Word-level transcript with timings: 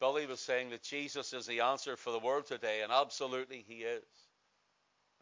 Billy 0.00 0.26
was 0.26 0.40
saying 0.40 0.70
that 0.70 0.82
Jesus 0.82 1.32
is 1.32 1.46
the 1.46 1.60
answer 1.60 1.96
for 1.96 2.10
the 2.10 2.18
world 2.18 2.46
today, 2.46 2.82
and 2.82 2.92
absolutely 2.92 3.64
he 3.66 3.82
is. 3.82 4.04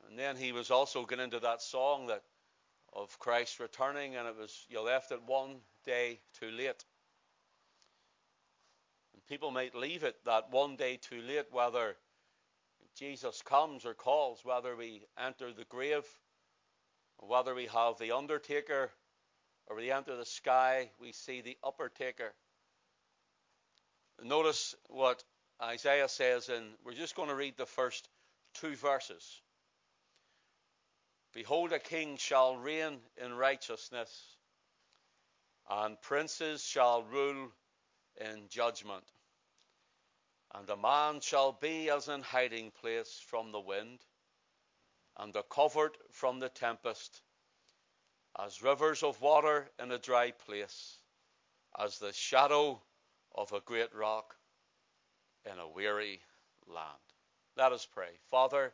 And 0.08 0.18
then 0.18 0.36
he 0.36 0.52
was 0.52 0.70
also 0.70 1.06
getting 1.06 1.24
into 1.24 1.40
that 1.40 1.62
song 1.62 2.06
that 2.08 2.22
of 2.92 3.18
Christ 3.18 3.60
returning, 3.60 4.16
and 4.16 4.28
it 4.28 4.36
was 4.36 4.66
you 4.68 4.80
left 4.80 5.12
it 5.12 5.22
one 5.26 5.56
day 5.84 6.20
too 6.38 6.50
late. 6.50 6.84
And 9.14 9.24
people 9.28 9.50
might 9.50 9.74
leave 9.74 10.02
it 10.02 10.16
that 10.24 10.50
one 10.50 10.76
day 10.76 10.98
too 10.98 11.22
late, 11.22 11.46
whether 11.50 11.96
Jesus 12.96 13.40
comes 13.42 13.86
or 13.86 13.94
calls, 13.94 14.44
whether 14.44 14.76
we 14.76 15.06
enter 15.18 15.52
the 15.52 15.64
grave, 15.64 16.04
whether 17.16 17.54
we 17.54 17.66
have 17.66 17.98
the 17.98 18.14
undertaker, 18.14 18.90
or 19.66 19.76
we 19.76 19.90
enter 19.90 20.16
the 20.16 20.26
sky, 20.26 20.90
we 21.00 21.12
see 21.12 21.40
the 21.40 21.56
upper 21.64 21.88
taker. 21.88 22.34
Notice 24.24 24.76
what 24.88 25.24
Isaiah 25.60 26.08
says, 26.08 26.48
and 26.48 26.64
we're 26.84 26.92
just 26.92 27.16
going 27.16 27.28
to 27.28 27.34
read 27.34 27.56
the 27.56 27.66
first 27.66 28.08
two 28.54 28.76
verses. 28.76 29.40
Behold, 31.34 31.72
a 31.72 31.80
king 31.80 32.16
shall 32.18 32.56
reign 32.56 32.98
in 33.16 33.34
righteousness, 33.34 34.36
and 35.68 36.00
princes 36.00 36.64
shall 36.64 37.02
rule 37.02 37.48
in 38.20 38.44
judgment. 38.48 39.04
And 40.54 40.68
a 40.70 40.76
man 40.76 41.20
shall 41.20 41.52
be 41.52 41.90
as 41.90 42.08
an 42.08 42.22
hiding 42.22 42.70
place 42.70 43.20
from 43.26 43.50
the 43.50 43.60
wind, 43.60 43.98
and 45.18 45.34
a 45.34 45.42
covert 45.42 45.96
from 46.12 46.38
the 46.38 46.48
tempest, 46.48 47.22
as 48.38 48.62
rivers 48.62 49.02
of 49.02 49.20
water 49.20 49.68
in 49.82 49.90
a 49.90 49.98
dry 49.98 50.30
place, 50.30 50.98
as 51.78 51.98
the 51.98 52.12
shadow 52.12 52.80
of 53.34 53.52
a 53.52 53.60
great 53.60 53.94
rock 53.94 54.36
in 55.50 55.58
a 55.58 55.68
weary 55.68 56.20
land. 56.66 56.86
Let 57.56 57.72
us 57.72 57.86
pray. 57.86 58.10
Father, 58.30 58.72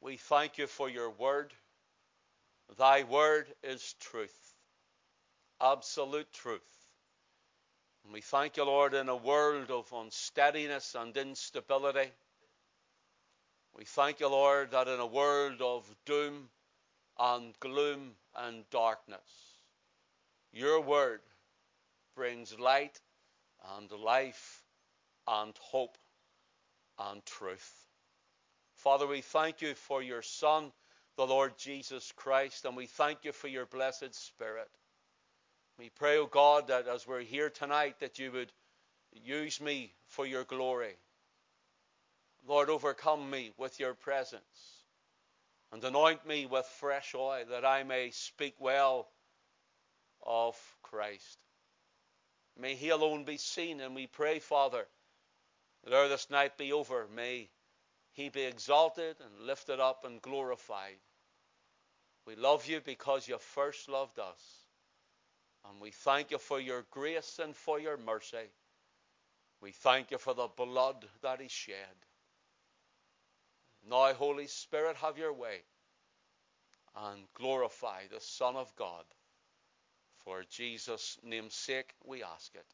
we 0.00 0.16
thank 0.16 0.58
you 0.58 0.66
for 0.66 0.88
your 0.88 1.10
word. 1.10 1.52
Thy 2.76 3.04
word 3.04 3.46
is 3.62 3.94
truth, 4.00 4.54
absolute 5.60 6.32
truth. 6.32 6.60
And 8.04 8.12
we 8.12 8.20
thank 8.20 8.56
you, 8.56 8.64
Lord, 8.64 8.94
in 8.94 9.08
a 9.08 9.16
world 9.16 9.70
of 9.70 9.92
unsteadiness 9.92 10.94
and 10.94 11.16
instability. 11.16 12.10
We 13.76 13.84
thank 13.84 14.20
you, 14.20 14.28
Lord, 14.28 14.70
that 14.70 14.88
in 14.88 15.00
a 15.00 15.06
world 15.06 15.60
of 15.60 15.84
doom 16.06 16.48
and 17.18 17.58
gloom 17.60 18.12
and 18.36 18.68
darkness, 18.70 19.20
your 20.52 20.80
word 20.80 21.20
brings 22.16 22.58
light 22.58 23.00
and 23.76 23.90
life 23.92 24.62
and 25.28 25.54
hope 25.58 25.96
and 26.98 27.24
truth. 27.24 27.86
Father, 28.76 29.06
we 29.06 29.20
thank 29.20 29.62
you 29.62 29.74
for 29.74 30.02
your 30.02 30.22
Son, 30.22 30.72
the 31.16 31.26
Lord 31.26 31.56
Jesus 31.58 32.12
Christ, 32.16 32.64
and 32.64 32.76
we 32.76 32.86
thank 32.86 33.24
you 33.24 33.32
for 33.32 33.48
your 33.48 33.66
blessed 33.66 34.14
Spirit. 34.14 34.68
We 35.78 35.90
pray, 35.90 36.16
O 36.16 36.22
oh 36.22 36.26
God, 36.26 36.68
that 36.68 36.88
as 36.88 37.06
we're 37.06 37.20
here 37.20 37.50
tonight, 37.50 38.00
that 38.00 38.18
you 38.18 38.32
would 38.32 38.52
use 39.12 39.60
me 39.60 39.92
for 40.08 40.26
your 40.26 40.44
glory. 40.44 40.96
Lord, 42.46 42.70
overcome 42.70 43.28
me 43.28 43.52
with 43.58 43.78
your 43.78 43.94
presence 43.94 44.84
and 45.72 45.82
anoint 45.84 46.26
me 46.26 46.46
with 46.46 46.64
fresh 46.64 47.14
oil 47.14 47.44
that 47.50 47.64
I 47.64 47.82
may 47.82 48.10
speak 48.10 48.54
well 48.58 49.08
of 50.24 50.56
Christ. 50.82 51.45
May 52.58 52.74
he 52.74 52.88
alone 52.88 53.24
be 53.24 53.36
seen, 53.36 53.80
and 53.80 53.94
we 53.94 54.06
pray, 54.06 54.38
Father, 54.38 54.86
that 55.84 55.92
ere 55.92 56.08
this 56.08 56.30
night 56.30 56.56
be 56.56 56.72
over, 56.72 57.06
may 57.14 57.48
he 58.12 58.30
be 58.30 58.42
exalted 58.42 59.16
and 59.20 59.46
lifted 59.46 59.78
up 59.78 60.04
and 60.04 60.22
glorified. 60.22 60.96
We 62.26 62.34
love 62.34 62.66
you 62.66 62.80
because 62.80 63.28
you 63.28 63.38
first 63.38 63.88
loved 63.88 64.18
us. 64.18 64.66
And 65.68 65.80
we 65.80 65.90
thank 65.90 66.30
you 66.30 66.38
for 66.38 66.60
your 66.60 66.84
grace 66.90 67.38
and 67.42 67.54
for 67.54 67.78
your 67.78 67.96
mercy. 67.98 68.50
We 69.60 69.72
thank 69.72 70.10
you 70.10 70.18
for 70.18 70.34
the 70.34 70.48
blood 70.48 71.06
that 71.22 71.40
is 71.40 71.52
shed. 71.52 71.74
Now, 73.88 74.12
Holy 74.14 74.46
Spirit, 74.46 74.96
have 74.96 75.18
your 75.18 75.32
way 75.32 75.62
and 76.96 77.22
glorify 77.34 78.02
the 78.10 78.20
Son 78.20 78.56
of 78.56 78.74
God. 78.76 79.04
For 80.26 80.42
Jesus' 80.50 81.18
name's 81.22 81.54
sake, 81.54 81.94
we 82.04 82.24
ask 82.24 82.52
it. 82.56 82.66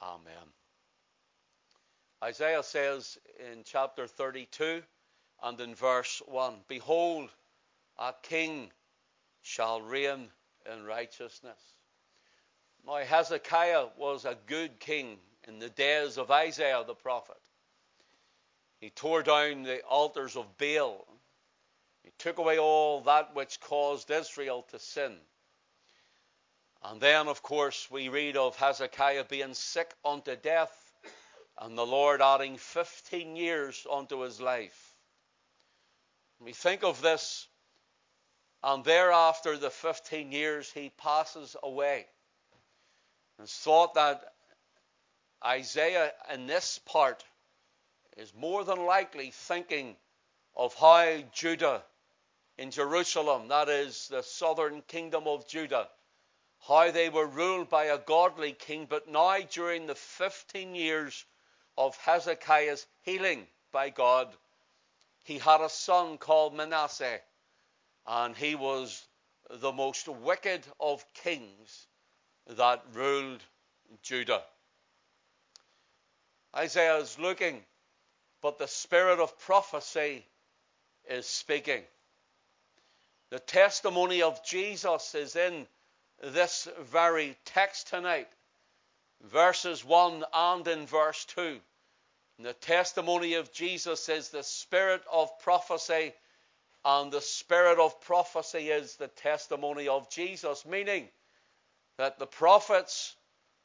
Amen. 0.00 0.54
Isaiah 2.22 2.62
says 2.62 3.18
in 3.52 3.64
chapter 3.64 4.06
32 4.06 4.84
and 5.42 5.60
in 5.60 5.74
verse 5.74 6.22
1 6.26 6.54
Behold, 6.68 7.30
a 7.98 8.14
king 8.22 8.70
shall 9.42 9.82
reign 9.82 10.28
in 10.72 10.84
righteousness. 10.84 11.58
Now, 12.86 12.98
Hezekiah 12.98 13.88
was 13.96 14.24
a 14.24 14.38
good 14.46 14.78
king 14.78 15.18
in 15.48 15.58
the 15.58 15.70
days 15.70 16.16
of 16.16 16.30
Isaiah 16.30 16.84
the 16.86 16.94
prophet. 16.94 17.40
He 18.78 18.90
tore 18.90 19.24
down 19.24 19.64
the 19.64 19.82
altars 19.82 20.36
of 20.36 20.56
Baal. 20.58 21.08
He 22.04 22.12
took 22.18 22.38
away 22.38 22.56
all 22.56 23.00
that 23.00 23.34
which 23.34 23.58
caused 23.58 24.12
Israel 24.12 24.64
to 24.70 24.78
sin. 24.78 25.16
And 26.82 27.00
then, 27.00 27.28
of 27.28 27.42
course, 27.42 27.90
we 27.90 28.08
read 28.08 28.36
of 28.36 28.56
Hezekiah 28.56 29.24
being 29.24 29.54
sick 29.54 29.92
unto 30.04 30.34
death 30.36 30.92
and 31.58 31.76
the 31.76 31.86
Lord 31.86 32.22
adding 32.22 32.56
15 32.56 33.36
years 33.36 33.86
unto 33.90 34.20
his 34.20 34.40
life. 34.40 34.94
We 36.40 36.54
think 36.54 36.82
of 36.82 37.02
this, 37.02 37.46
and 38.62 38.82
thereafter 38.82 39.58
the 39.58 39.70
15 39.70 40.32
years 40.32 40.72
he 40.72 40.90
passes 40.96 41.54
away. 41.62 42.06
It's 43.42 43.58
thought 43.58 43.94
that 43.94 44.32
Isaiah 45.44 46.12
in 46.32 46.46
this 46.46 46.78
part 46.78 47.24
is 48.16 48.32
more 48.34 48.64
than 48.64 48.86
likely 48.86 49.30
thinking 49.30 49.96
of 50.56 50.74
how 50.74 51.22
Judah 51.32 51.82
in 52.56 52.70
Jerusalem, 52.70 53.48
that 53.48 53.68
is 53.68 54.08
the 54.08 54.22
southern 54.22 54.82
kingdom 54.82 55.26
of 55.26 55.48
Judah, 55.48 55.88
how 56.66 56.90
they 56.90 57.08
were 57.08 57.26
ruled 57.26 57.68
by 57.68 57.84
a 57.84 57.98
godly 57.98 58.52
king, 58.52 58.86
but 58.88 59.08
now 59.08 59.38
during 59.50 59.86
the 59.86 59.94
15 59.94 60.74
years 60.74 61.24
of 61.76 61.96
Hezekiah's 61.96 62.86
healing 63.02 63.46
by 63.72 63.90
God, 63.90 64.28
he 65.22 65.38
had 65.38 65.60
a 65.60 65.68
son 65.68 66.18
called 66.18 66.54
Manasseh, 66.54 67.20
and 68.06 68.36
he 68.36 68.54
was 68.54 69.06
the 69.48 69.72
most 69.72 70.08
wicked 70.08 70.66
of 70.78 71.04
kings 71.14 71.86
that 72.46 72.82
ruled 72.92 73.42
Judah. 74.02 74.42
Isaiah 76.54 76.96
is 76.96 77.18
looking, 77.18 77.64
but 78.42 78.58
the 78.58 78.68
spirit 78.68 79.20
of 79.20 79.38
prophecy 79.38 80.26
is 81.08 81.26
speaking. 81.26 81.82
The 83.30 83.38
testimony 83.38 84.22
of 84.22 84.44
Jesus 84.44 85.14
is 85.14 85.36
in 85.36 85.66
this 86.22 86.68
very 86.78 87.36
text 87.44 87.88
tonight, 87.88 88.28
verses 89.22 89.84
1 89.84 90.24
and 90.32 90.68
in 90.68 90.86
verse 90.86 91.24
2. 91.26 91.60
And 92.38 92.46
the 92.46 92.52
testimony 92.52 93.34
of 93.34 93.52
Jesus 93.52 94.08
is 94.08 94.28
the 94.28 94.42
spirit 94.42 95.02
of 95.12 95.38
prophecy, 95.40 96.12
and 96.84 97.12
the 97.12 97.20
spirit 97.20 97.78
of 97.78 98.00
prophecy 98.00 98.70
is 98.70 98.96
the 98.96 99.08
testimony 99.08 99.88
of 99.88 100.10
Jesus, 100.10 100.64
meaning 100.64 101.08
that 101.98 102.18
the 102.18 102.26
prophets 102.26 103.14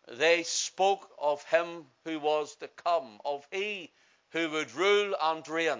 they 0.07 0.43
spoke 0.43 1.09
of 1.19 1.43
him 1.45 1.85
who 2.03 2.19
was 2.19 2.55
to 2.57 2.67
come, 2.67 3.19
of 3.25 3.47
he 3.51 3.91
who 4.31 4.49
would 4.49 4.73
rule 4.75 5.15
and 5.21 5.47
reign 5.47 5.79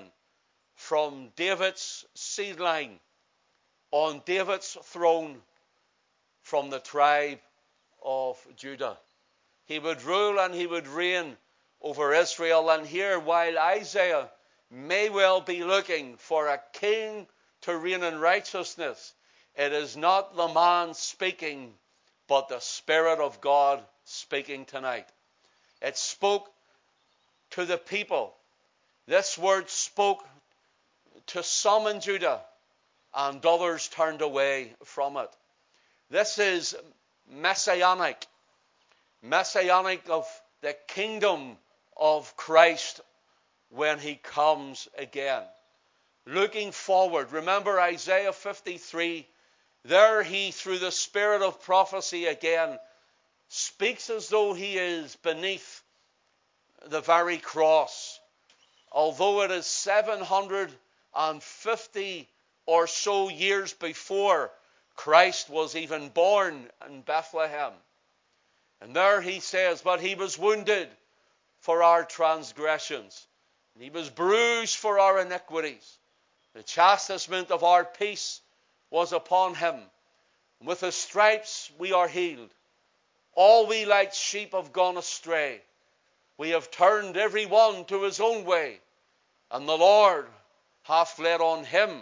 from 0.76 1.30
David's 1.36 2.06
seed 2.16 2.60
line 2.60 3.00
on 3.92 4.22
David's 4.26 4.78
throne 4.84 5.42
from 6.46 6.70
the 6.70 6.80
tribe 6.80 7.40
of 8.04 8.38
Judah. 8.56 8.96
He 9.66 9.80
would 9.80 10.04
rule 10.04 10.40
and 10.40 10.54
he 10.54 10.68
would 10.68 10.88
reign 10.88 11.38
over 11.82 12.14
Israel. 12.14 12.70
And 12.70 12.86
here, 12.86 13.20
while 13.20 13.58
Isaiah 13.58 14.30
may 14.70 15.10
well 15.10 15.42
be 15.42 15.64
looking 15.64 16.18
for 16.18 16.48
a 16.48 16.62
king 16.72 17.26
to 17.62 17.76
reign 17.76 18.04
in 18.04 18.20
righteousness, 18.20 19.16
it 19.56 19.74
is 19.74 19.98
not 19.98 20.36
the 20.36 20.48
man 20.48 20.94
speaking, 20.94 21.74
but 22.28 22.48
the 22.48 22.60
Spirit 22.60 23.20
of 23.20 23.42
God 23.42 23.84
speaking 24.04 24.66
tonight. 24.66 25.08
It 25.82 25.98
spoke 25.98 26.48
to 27.52 27.66
the 27.66 27.80
people. 27.80 28.36
This 29.08 29.36
word 29.36 29.68
spoke 29.72 30.24
to 31.28 31.42
some 31.42 31.88
in 31.88 32.02
Judah, 32.02 32.42
and 33.16 33.44
others 33.44 33.88
turned 33.88 34.22
away 34.22 34.76
from 34.84 35.18
it. 35.18 35.36
This 36.10 36.38
is 36.38 36.76
messianic. 37.28 38.28
Messianic 39.22 40.10
of 40.10 40.28
the 40.62 40.76
kingdom 40.88 41.58
of 41.98 42.38
Christ 42.38 43.02
when 43.70 44.00
he 44.00 44.16
comes 44.16 44.88
again. 44.98 45.44
Looking 46.26 46.72
forward, 46.72 47.32
remember 47.32 47.80
Isaiah 47.80 48.34
53. 48.34 49.28
There 49.84 50.24
he, 50.24 50.52
through 50.52 50.80
the 50.80 50.92
spirit 50.92 51.42
of 51.42 51.62
prophecy 51.62 52.26
again, 52.26 52.80
speaks 53.50 54.10
as 54.10 54.30
though 54.30 54.54
he 54.54 54.78
is 54.78 55.16
beneath 55.18 55.84
the 56.88 57.02
very 57.02 57.38
cross. 57.38 58.20
Although 58.92 59.42
it 59.42 59.52
is 59.52 59.66
750 59.66 62.30
or 62.66 62.88
so 62.88 63.30
years 63.30 63.74
before 63.74 64.52
Christ 64.96 65.50
was 65.50 65.76
even 65.76 66.10
born 66.10 66.70
in 66.88 67.02
Bethlehem. 67.02 67.74
And 68.82 68.96
there 68.96 69.22
he 69.22 69.40
says, 69.40 69.82
But 69.82 70.00
he 70.00 70.16
was 70.16 70.38
wounded 70.38 70.90
for 71.60 71.84
our 71.84 72.04
transgressions, 72.04 73.28
and 73.74 73.84
he 73.84 73.90
was 73.90 74.10
bruised 74.10 74.76
for 74.76 75.00
our 75.00 75.20
iniquities. 75.20 75.98
The 76.54 76.64
chastisement 76.64 77.52
of 77.52 77.64
our 77.64 77.84
peace 77.84 78.42
was 78.90 79.12
upon 79.12 79.56
him. 79.56 79.76
And 80.60 80.68
with 80.68 80.82
his 80.82 80.96
stripes 80.96 81.72
we 81.78 81.92
are 81.92 82.08
healed. 82.08 82.52
All 83.34 83.68
we 83.68 83.86
like 83.86 84.14
sheep 84.14 84.54
have 84.54 84.72
gone 84.72 84.98
astray. 84.98 85.62
We 86.38 86.52
have 86.52 86.72
turned 86.72 87.18
every 87.18 87.46
one 87.46 87.86
to 87.86 88.04
his 88.04 88.20
own 88.20 88.46
way, 88.46 88.80
and 89.52 89.68
the 89.68 89.78
Lord 89.78 90.28
hath 90.84 91.20
laid 91.20 91.42
on 91.42 91.64
him. 91.66 92.02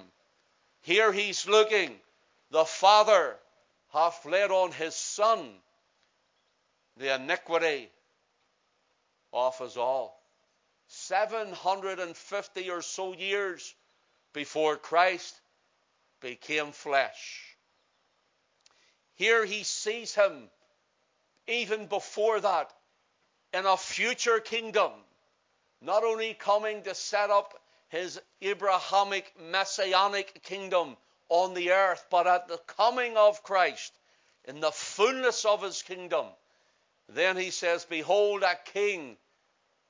Here 0.82 1.12
he's 1.12 1.48
looking. 1.48 2.00
The 2.54 2.66
Father 2.66 3.40
hath 3.94 4.24
laid 4.26 4.52
on 4.52 4.72
his 4.74 4.94
Son 4.94 5.60
the 6.98 7.16
iniquity 7.16 7.90
of 9.34 9.60
us 9.60 9.76
all. 9.76 10.22
750 10.86 12.70
or 12.70 12.84
so 12.84 13.14
years 13.14 13.74
before 14.34 14.78
Christ 14.78 15.34
became 16.20 16.74
flesh. 16.74 17.58
Here 19.16 19.46
he 19.46 19.64
sees 19.64 20.14
him 20.14 20.52
even 21.48 21.88
before 21.88 22.40
that 22.40 22.72
in 23.52 23.66
a 23.66 23.78
future 23.78 24.40
kingdom, 24.40 24.92
not 25.82 26.04
only 26.04 26.36
coming 26.36 26.84
to 26.84 26.94
set 26.94 27.32
up 27.32 27.60
his 27.90 28.22
Abrahamic 28.44 29.34
messianic 29.40 30.44
kingdom 30.44 30.98
on 31.30 31.54
the 31.54 31.72
earth, 31.72 32.06
but 32.10 32.28
at 32.28 32.48
the 32.48 32.60
coming 32.68 33.18
of 33.18 33.44
Christ 33.44 33.94
in 34.46 34.60
the 34.60 34.72
fullness 34.72 35.46
of 35.46 35.62
his 35.62 35.82
kingdom. 35.82 36.26
Then 37.10 37.38
he 37.38 37.50
says, 37.50 37.86
Behold, 37.86 38.44
a 38.44 38.56
king 38.74 39.18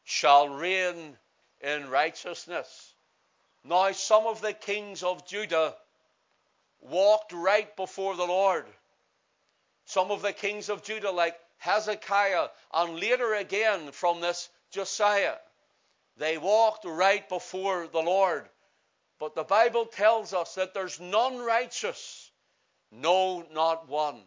shall 0.03 0.49
reign 0.49 1.17
in 1.61 1.89
righteousness. 1.89 2.93
Now, 3.63 3.91
some 3.91 4.25
of 4.25 4.41
the 4.41 4.53
kings 4.53 5.03
of 5.03 5.25
Judah 5.25 5.75
walked 6.81 7.31
right 7.31 7.73
before 7.75 8.15
the 8.15 8.25
Lord. 8.25 8.65
Some 9.85 10.11
of 10.11 10.21
the 10.21 10.33
kings 10.33 10.69
of 10.69 10.83
Judah, 10.83 11.11
like 11.11 11.39
Hezekiah, 11.57 12.49
and 12.73 12.99
later 12.99 13.33
again 13.35 13.91
from 13.91 14.21
this 14.21 14.49
Josiah, 14.71 15.35
they 16.17 16.37
walked 16.37 16.85
right 16.85 17.27
before 17.29 17.87
the 17.87 18.01
Lord. 18.01 18.47
But 19.23 19.35
the 19.35 19.43
Bible 19.45 19.85
tells 19.85 20.33
us 20.33 20.55
that 20.55 20.73
there's 20.73 20.99
none 20.99 21.37
righteous, 21.37 22.29
no, 22.91 23.47
not 23.53 23.87
one. 23.87 24.21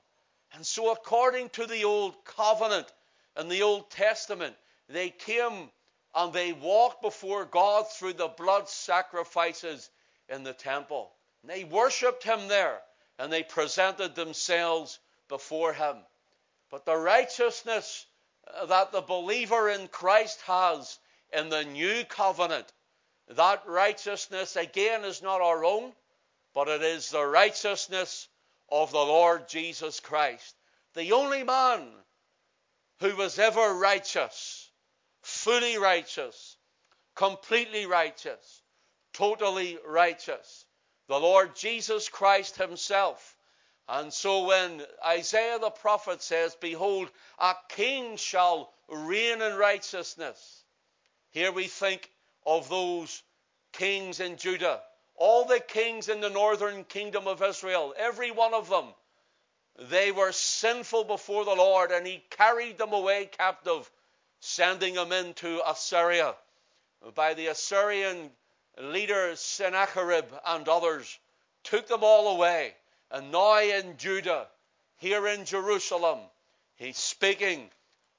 And 0.54 0.66
so, 0.66 0.90
according 0.90 1.50
to 1.50 1.66
the 1.66 1.84
Old 1.84 2.24
Covenant 2.24 2.90
and 3.36 3.50
the 3.50 3.60
Old 3.60 3.90
Testament, 3.90 4.56
they 4.88 5.10
came 5.10 5.70
and 6.14 6.32
they 6.32 6.54
walked 6.54 7.02
before 7.02 7.44
God 7.44 7.86
through 7.90 8.14
the 8.14 8.28
blood 8.28 8.70
sacrifices 8.70 9.90
in 10.30 10.44
the 10.44 10.54
temple. 10.54 11.12
And 11.42 11.50
they 11.50 11.64
worshiped 11.64 12.24
Him 12.24 12.48
there 12.48 12.80
and 13.18 13.30
they 13.30 13.42
presented 13.42 14.14
themselves 14.14 14.98
before 15.28 15.74
Him. 15.74 15.96
But 16.70 16.86
the 16.86 16.96
righteousness 16.96 18.06
that 18.66 18.92
the 18.92 19.02
believer 19.02 19.68
in 19.68 19.88
Christ 19.88 20.40
has 20.46 20.98
in 21.34 21.50
the 21.50 21.64
new 21.64 22.02
covenant, 22.06 22.72
that 23.28 23.62
righteousness 23.66 24.56
again 24.56 25.04
is 25.04 25.22
not 25.22 25.40
our 25.40 25.64
own, 25.64 25.92
but 26.54 26.68
it 26.68 26.82
is 26.82 27.10
the 27.10 27.24
righteousness 27.24 28.28
of 28.70 28.92
the 28.92 28.98
Lord 28.98 29.48
Jesus 29.48 30.00
Christ. 30.00 30.54
The 30.94 31.12
only 31.12 31.42
man 31.42 31.88
who 33.00 33.16
was 33.16 33.38
ever 33.38 33.74
righteous 33.74 34.66
fully 35.26 35.76
righteous, 35.76 36.56
completely 37.16 37.84
righteous, 37.84 38.62
totally 39.12 39.76
righteous. 39.84 40.64
The 41.08 41.18
Lord 41.18 41.56
Jesus 41.56 42.08
Christ 42.08 42.56
Himself. 42.56 43.36
And 43.88 44.12
so 44.12 44.46
when 44.46 44.82
Isaiah 45.04 45.58
the 45.58 45.70
prophet 45.70 46.22
says, 46.22 46.56
Behold, 46.60 47.10
a 47.40 47.54
king 47.70 48.16
shall 48.16 48.72
reign 48.88 49.42
in 49.42 49.56
righteousness, 49.56 50.64
here 51.30 51.50
we 51.50 51.66
think 51.66 52.08
of 52.46 52.68
those 52.68 53.22
kings 53.72 54.20
in 54.20 54.36
Judah, 54.36 54.80
all 55.16 55.44
the 55.44 55.60
kings 55.60 56.08
in 56.08 56.20
the 56.20 56.30
northern 56.30 56.84
kingdom 56.84 57.26
of 57.26 57.42
Israel, 57.42 57.94
every 57.98 58.30
one 58.30 58.54
of 58.54 58.68
them. 58.68 58.86
They 59.90 60.12
were 60.12 60.32
sinful 60.32 61.04
before 61.04 61.44
the 61.44 61.54
Lord, 61.54 61.90
and 61.90 62.06
He 62.06 62.24
carried 62.30 62.78
them 62.78 62.92
away 62.92 63.28
captive 63.36 63.90
sending 64.40 64.94
them 64.94 65.12
into 65.12 65.60
Assyria 65.68 66.34
by 67.14 67.34
the 67.34 67.48
Assyrian 67.48 68.30
leaders 68.78 69.40
Sennacherib 69.40 70.26
and 70.46 70.68
others, 70.68 71.18
took 71.64 71.86
them 71.86 72.02
all 72.02 72.36
away. 72.36 72.74
And 73.10 73.30
now 73.32 73.58
in 73.58 73.96
Judah, 73.96 74.46
here 74.98 75.26
in 75.28 75.44
Jerusalem, 75.44 76.18
he's 76.76 76.98
speaking 76.98 77.70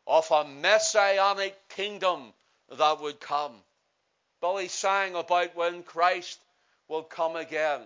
of 0.05 0.29
a 0.31 0.45
messianic 0.45 1.55
kingdom 1.69 2.33
that 2.77 3.01
would 3.01 3.19
come. 3.19 3.53
Billy 4.41 4.67
sang 4.67 5.15
about 5.15 5.55
when 5.55 5.83
Christ 5.83 6.39
will 6.87 7.03
come 7.03 7.35
again. 7.35 7.81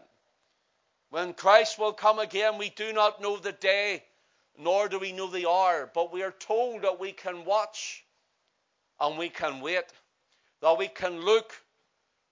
When 1.09 1.33
Christ 1.33 1.77
will 1.77 1.93
come 1.93 2.19
again, 2.19 2.57
we 2.57 2.69
do 2.69 2.93
not 2.93 3.21
know 3.21 3.37
the 3.37 3.51
day, 3.51 4.03
nor 4.57 4.87
do 4.87 4.99
we 4.99 5.11
know 5.11 5.27
the 5.27 5.49
hour, 5.49 5.89
but 5.93 6.13
we 6.13 6.23
are 6.23 6.31
told 6.31 6.83
that 6.83 6.99
we 6.99 7.11
can 7.11 7.45
watch 7.45 8.03
and 8.99 9.17
we 9.17 9.29
can 9.29 9.61
wait, 9.61 9.85
that 10.61 10.77
we 10.77 10.87
can 10.87 11.21
look 11.21 11.53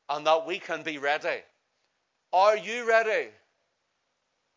and 0.08 0.26
that 0.28 0.46
we 0.46 0.60
can 0.60 0.84
be 0.84 0.98
ready. 0.98 1.42
Are 2.32 2.58
you 2.58 2.88
ready? 2.88 3.30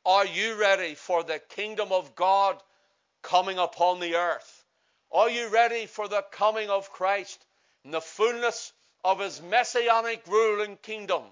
Are 0.04 0.26
you 0.26 0.60
ready 0.60 0.94
for 0.94 1.22
the 1.22 1.38
kingdom 1.38 1.92
of 1.92 2.14
God 2.14 2.60
coming 3.22 3.58
upon 3.58 4.00
the 4.00 4.16
earth? 4.16 4.64
Are 5.12 5.30
you 5.30 5.48
ready 5.48 5.86
for 5.86 6.08
the 6.08 6.24
coming 6.32 6.70
of 6.70 6.92
Christ 6.92 7.44
in 7.84 7.92
the 7.92 8.00
fullness 8.00 8.72
of 9.04 9.20
his 9.20 9.42
messianic 9.42 10.26
rule 10.26 10.62
and 10.62 10.80
kingdom? 10.82 11.22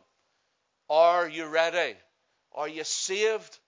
Are 0.88 1.28
you 1.28 1.46
ready? 1.46 1.96
Are 2.52 2.68
you 2.68 2.84
saved? 2.84 3.58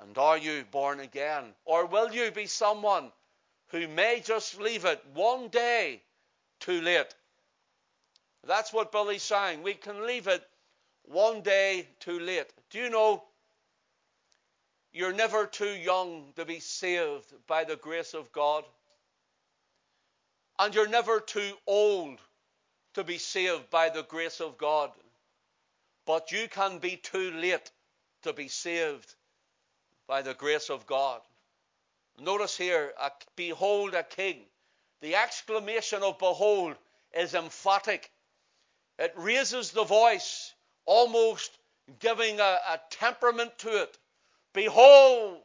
And 0.00 0.16
are 0.18 0.36
you 0.36 0.64
born 0.70 1.00
again? 1.00 1.44
Or 1.64 1.86
will 1.86 2.12
you 2.12 2.30
be 2.30 2.46
someone 2.46 3.12
who 3.68 3.88
may 3.88 4.20
just 4.24 4.60
leave 4.60 4.84
it 4.84 5.02
one 5.14 5.48
day 5.48 6.02
too 6.60 6.80
late. 6.80 7.14
That's 8.46 8.72
what 8.72 8.92
Billy's 8.92 9.22
saying. 9.22 9.62
We 9.62 9.74
can 9.74 10.06
leave 10.06 10.28
it 10.28 10.42
one 11.02 11.42
day 11.42 11.88
too 12.00 12.20
late. 12.20 12.52
Do 12.70 12.78
you 12.78 12.90
know 12.90 13.24
you're 14.92 15.12
never 15.12 15.46
too 15.46 15.74
young 15.74 16.32
to 16.36 16.44
be 16.44 16.60
saved 16.60 17.32
by 17.46 17.64
the 17.64 17.76
grace 17.76 18.14
of 18.14 18.32
God? 18.32 18.64
And 20.58 20.74
you're 20.74 20.88
never 20.88 21.20
too 21.20 21.52
old 21.66 22.18
to 22.96 23.04
be 23.04 23.18
saved 23.18 23.70
by 23.70 23.88
the 23.88 24.02
grace 24.02 24.40
of 24.40 24.58
God. 24.58 24.90
But 26.06 26.32
you 26.32 26.48
can 26.48 26.78
be 26.78 26.96
too 26.96 27.30
late 27.30 27.70
to 28.22 28.32
be 28.32 28.48
saved 28.48 29.14
by 30.06 30.22
the 30.22 30.34
grace 30.34 30.68
of 30.68 30.86
God. 30.86 31.20
Notice 32.18 32.56
here, 32.56 32.92
behold 33.36 33.94
a 33.94 34.02
king 34.02 34.46
the 35.00 35.14
exclamation 35.14 36.02
of 36.02 36.18
behold 36.18 36.76
is 37.12 37.34
emphatic. 37.34 38.10
It 38.98 39.12
raises 39.16 39.70
the 39.70 39.84
voice, 39.84 40.54
almost 40.86 41.50
giving 41.98 42.40
a, 42.40 42.58
a 42.68 42.80
temperament 42.90 43.58
to 43.58 43.82
it. 43.82 43.98
Behold, 44.54 45.42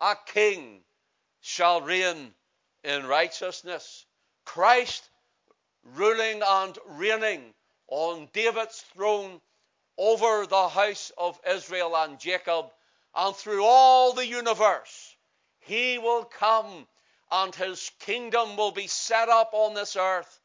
a 0.00 0.14
king 0.26 0.80
shall 1.40 1.80
reign 1.80 2.32
in 2.84 3.06
righteousness. 3.06 4.06
Christ 4.44 5.08
ruling 5.94 6.42
and 6.46 6.78
reigning 6.86 7.54
on 7.88 8.28
David's 8.32 8.80
throne 8.94 9.40
over 9.98 10.46
the 10.46 10.68
house 10.68 11.12
of 11.18 11.38
Israel 11.48 11.96
and 11.96 12.18
Jacob 12.18 12.66
and 13.14 13.34
through 13.36 13.64
all 13.64 14.12
the 14.12 14.26
universe. 14.26 15.16
He 15.60 15.98
will 15.98 16.24
come 16.24 16.86
and 17.30 17.54
his 17.54 17.90
kingdom 18.00 18.56
will 18.56 18.72
be 18.72 18.86
set 18.86 19.28
up 19.28 19.50
on 19.52 19.74
this 19.74 19.96
earth, 19.96 20.40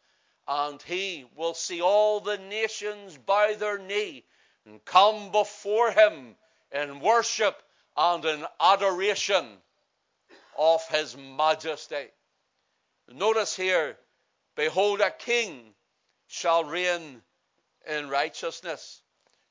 and 0.48 0.81
he 0.81 1.25
will 1.36 1.53
see 1.53 1.81
all 1.81 2.19
the 2.19 2.38
nations 2.38 3.17
bow 3.17 3.53
their 3.55 3.77
knee 3.77 4.24
and 4.65 4.84
come 4.86 5.31
before 5.31 5.91
him 5.91 6.36
in 6.72 7.00
worship 7.00 7.62
and 7.96 8.25
in 8.25 8.46
adoration 8.60 9.46
of 10.58 10.88
his 10.88 11.15
majesty. 11.17 12.08
Notice 13.12 13.55
here, 13.55 13.98
behold, 14.60 15.00
a 15.00 15.10
king 15.10 15.74
shall 16.28 16.66
reign 16.66 17.22
in 17.88 18.10
righteousness. 18.10 19.01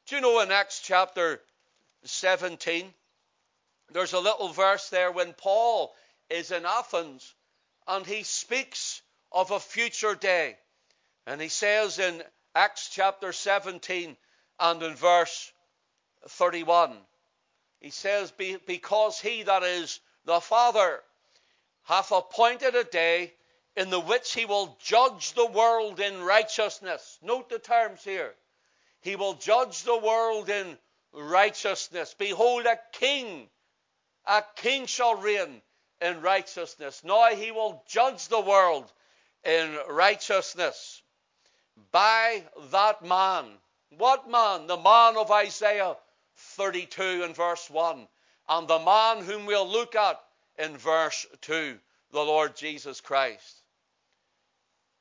Do 0.07 0.17
you 0.17 0.21
know 0.21 0.41
in 0.41 0.53
Acts 0.53 0.83
chapter 0.85 1.41
17, 2.05 2.93
there's 3.91 4.13
a 4.13 4.21
little 4.21 4.51
verse 4.51 4.91
there 4.91 5.11
when 5.11 5.33
Paul 5.33 5.95
is 6.29 6.51
in 6.51 6.67
Athens 6.67 7.35
and 7.87 8.05
he 8.05 8.23
speaks 8.23 9.01
of 9.33 9.51
a 9.51 9.59
future 9.59 10.15
day. 10.15 10.59
And 11.27 11.41
he 11.41 11.49
says 11.49 11.99
in 11.99 12.23
Acts 12.55 12.91
chapter 12.93 13.33
17 13.33 14.15
and 14.61 14.83
in 14.83 14.95
verse 14.95 15.51
31, 16.29 16.95
he 17.81 17.89
says, 17.89 18.31
Because 18.67 19.19
he 19.19 19.45
that 19.45 19.63
is 19.63 20.01
the 20.27 20.41
Father 20.41 21.01
hath 21.85 22.13
appointed 22.13 22.75
a 22.75 22.85
day 22.85 23.33
in 23.79 23.91
the 23.91 24.01
which 24.01 24.35
he 24.35 24.45
will 24.45 24.77
judge 24.83 25.35
the 25.35 25.47
world 25.47 26.01
in 26.01 26.21
righteousness. 26.21 27.17
Note 27.23 27.49
the 27.49 27.61
terms 27.61 28.03
here. 28.03 28.35
He 29.03 29.15
will 29.15 29.35
judge 29.35 29.85
the 29.85 29.97
world 29.97 30.51
in 30.51 30.77
righteousness. 31.13 32.13
Behold, 32.19 32.67
a 32.67 32.77
king, 32.91 33.49
a 34.27 34.43
king 34.57 34.87
shall 34.87 35.15
reign 35.15 35.63
in 36.01 36.21
righteousness. 36.23 37.05
Now 37.05 37.29
he 37.29 37.53
will 37.53 37.85
judge 37.87 38.27
the 38.27 38.41
world 38.41 38.93
in 39.45 39.79
righteousness 39.89 41.01
by 41.93 42.43
that 42.73 43.05
man. 43.05 43.45
What 43.97 44.29
man? 44.29 44.67
The 44.67 44.77
man 44.77 45.17
of 45.17 45.31
Isaiah 45.31 45.97
32 46.35 47.23
and 47.23 47.37
verse 47.37 47.71
1. 47.71 48.09
And 48.49 48.67
the 48.67 48.81
man 48.81 49.25
whom 49.25 49.47
we'll 49.47 49.69
look 49.69 49.95
at 49.95 50.21
in 50.59 50.77
verse 50.77 51.27
2, 51.43 51.79
the 52.11 52.19
Lord 52.19 52.57
Jesus 52.57 53.01
Christ. 53.01 53.58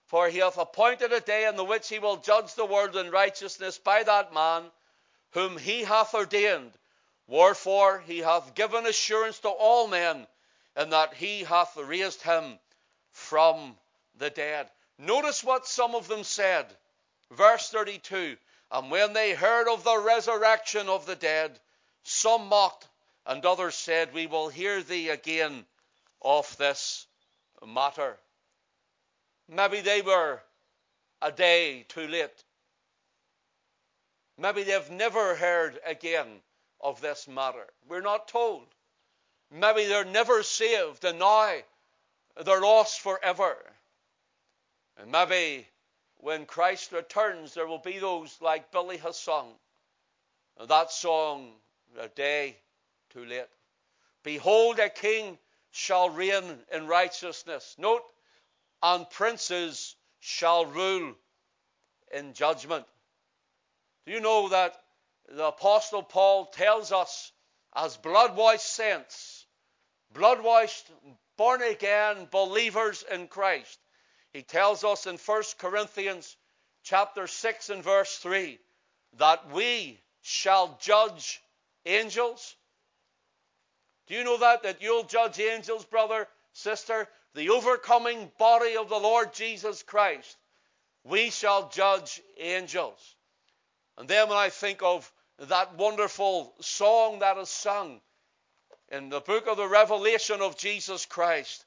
For 0.07 0.29
he 0.29 0.39
hath 0.39 0.57
appointed 0.57 1.11
a 1.11 1.19
day 1.19 1.45
in 1.45 1.57
the 1.57 1.65
which 1.65 1.89
he 1.89 1.99
will 1.99 2.17
judge 2.17 2.53
the 2.53 2.65
world 2.65 2.95
in 2.95 3.11
righteousness 3.11 3.77
by 3.77 4.03
that 4.03 4.33
man 4.33 4.71
whom 5.31 5.57
he 5.57 5.83
hath 5.83 6.13
ordained. 6.13 6.77
Wherefore 7.27 7.99
he 7.99 8.19
hath 8.19 8.55
given 8.55 8.85
assurance 8.85 9.39
to 9.39 9.49
all 9.49 9.87
men 9.87 10.25
in 10.77 10.91
that 10.91 11.13
he 11.13 11.43
hath 11.43 11.75
raised 11.75 12.21
him 12.21 12.57
from 13.11 13.77
the 14.15 14.29
dead. 14.29 14.69
Notice 14.97 15.43
what 15.43 15.67
some 15.67 15.93
of 15.93 16.07
them 16.07 16.23
said. 16.23 16.65
Verse 17.31 17.69
32 17.69 18.37
And 18.71 18.89
when 18.89 19.11
they 19.11 19.33
heard 19.33 19.67
of 19.67 19.83
the 19.83 19.97
resurrection 19.99 20.87
of 20.87 21.05
the 21.05 21.15
dead, 21.15 21.59
some 22.03 22.47
mocked, 22.47 22.87
and 23.25 23.45
others 23.45 23.75
said, 23.75 24.13
We 24.13 24.27
will 24.27 24.47
hear 24.47 24.81
thee 24.81 25.09
again 25.09 25.65
of 26.21 26.55
this 26.57 27.05
matter. 27.65 28.17
Maybe 29.49 29.81
they 29.81 30.01
were 30.01 30.41
a 31.21 31.31
day 31.31 31.85
too 31.87 32.07
late. 32.07 32.43
Maybe 34.37 34.63
they've 34.63 34.91
never 34.91 35.35
heard 35.35 35.79
again 35.85 36.27
of 36.79 37.01
this 37.01 37.27
matter. 37.27 37.65
We're 37.87 38.01
not 38.01 38.27
told. 38.27 38.67
Maybe 39.51 39.85
they're 39.85 40.05
never 40.05 40.43
saved 40.43 41.05
and 41.05 41.19
now 41.19 41.55
they're 42.45 42.61
lost 42.61 42.99
forever. 43.01 43.55
And 44.97 45.11
maybe 45.11 45.67
when 46.17 46.45
Christ 46.45 46.91
returns, 46.91 47.53
there 47.53 47.67
will 47.67 47.77
be 47.79 47.99
those 47.99 48.37
like 48.41 48.71
Billy 48.71 48.97
has 48.97 49.17
sung. 49.17 49.53
That 50.67 50.91
song, 50.91 51.51
A 51.99 52.07
Day 52.09 52.57
Too 53.11 53.25
Late. 53.25 53.45
Behold, 54.23 54.79
a 54.79 54.89
king 54.89 55.37
shall 55.71 56.09
reign 56.09 56.43
in 56.73 56.87
righteousness. 56.87 57.75
Note, 57.77 58.03
and 58.81 59.09
princes 59.09 59.95
shall 60.19 60.65
rule 60.65 61.15
in 62.13 62.33
judgment. 62.33 62.85
Do 64.05 64.13
you 64.13 64.21
know 64.21 64.49
that 64.49 64.81
the 65.29 65.47
Apostle 65.47 66.03
Paul 66.03 66.45
tells 66.45 66.91
us, 66.91 67.31
as 67.75 67.97
blood 67.97 68.35
washed 68.35 68.65
saints, 68.65 69.45
blood 70.13 70.41
washed, 70.41 70.85
born 71.37 71.61
again 71.61 72.27
believers 72.31 73.03
in 73.11 73.27
Christ. 73.27 73.79
He 74.33 74.41
tells 74.41 74.83
us 74.83 75.05
in 75.05 75.17
1 75.17 75.43
Corinthians 75.57 76.35
chapter 76.83 77.27
6 77.27 77.69
and 77.69 77.83
verse 77.83 78.17
3 78.17 78.59
that 79.17 79.51
we 79.51 79.99
shall 80.21 80.77
judge 80.81 81.41
angels. 81.85 82.55
Do 84.07 84.15
you 84.15 84.23
know 84.23 84.37
that? 84.37 84.63
That 84.63 84.81
you'll 84.81 85.03
judge 85.03 85.39
angels, 85.39 85.85
brother, 85.85 86.27
sister? 86.53 87.07
The 87.37 87.51
overcoming 87.51 88.31
body 88.39 88.77
of 88.77 88.89
the 88.89 88.97
Lord 88.97 89.31
Jesus 89.31 89.83
Christ. 89.83 90.35
We 91.03 91.29
shall 91.29 91.69
judge 91.69 92.19
angels. 92.39 93.15
And 93.95 94.07
then 94.07 94.27
when 94.27 94.39
I 94.39 94.49
think 94.49 94.81
of 94.81 95.11
that 95.37 95.75
wonderful 95.75 96.51
song 96.61 97.19
that 97.19 97.37
is 97.37 97.49
sung 97.49 98.01
in 98.89 99.09
the 99.09 99.19
book 99.19 99.45
of 99.45 99.57
the 99.57 99.67
Revelation 99.67 100.41
of 100.41 100.57
Jesus 100.57 101.05
Christ. 101.05 101.63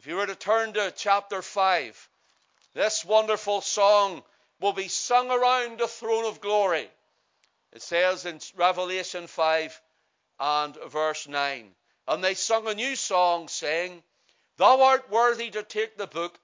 If 0.00 0.08
you 0.08 0.16
were 0.16 0.26
to 0.26 0.34
turn 0.34 0.72
to 0.72 0.92
chapter 0.96 1.42
5, 1.42 2.08
this 2.74 3.04
wonderful 3.04 3.60
song 3.60 4.24
will 4.60 4.72
be 4.72 4.88
sung 4.88 5.30
around 5.30 5.78
the 5.78 5.86
throne 5.86 6.24
of 6.24 6.40
glory. 6.40 6.90
It 7.72 7.82
says 7.82 8.26
in 8.26 8.40
Revelation 8.56 9.28
5 9.28 9.80
and 10.40 10.76
verse 10.88 11.28
9. 11.28 11.68
And 12.08 12.24
they 12.24 12.34
sung 12.34 12.66
a 12.66 12.74
new 12.74 12.96
song, 12.96 13.46
saying, 13.46 14.02
Thou 14.58 14.82
art 14.82 15.08
worthy 15.08 15.50
to 15.50 15.62
take 15.62 15.96
the 15.96 16.06
book 16.06 16.38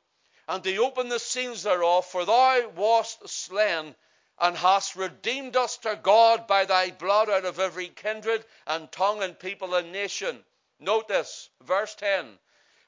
and 0.49 0.64
to 0.64 0.76
open 0.78 1.09
the 1.11 1.18
seals 1.18 1.62
thereof, 1.62 2.06
for 2.06 2.25
thou 2.25 2.68
wast 2.71 3.28
slain 3.28 3.94
and 4.38 4.56
hast 4.56 4.97
redeemed 4.97 5.56
us 5.56 5.76
to 5.78 5.97
God 6.02 6.47
by 6.47 6.64
thy 6.64 6.90
blood 6.90 7.28
out 7.28 7.44
of 7.44 7.61
every 7.61 7.88
kindred 7.88 8.44
and 8.66 8.90
tongue 8.90 9.23
and 9.23 9.38
people 9.38 9.75
and 9.75 9.92
nation. 9.92 10.44
This, 10.80 11.50
verse 11.61 11.94
10 11.97 12.38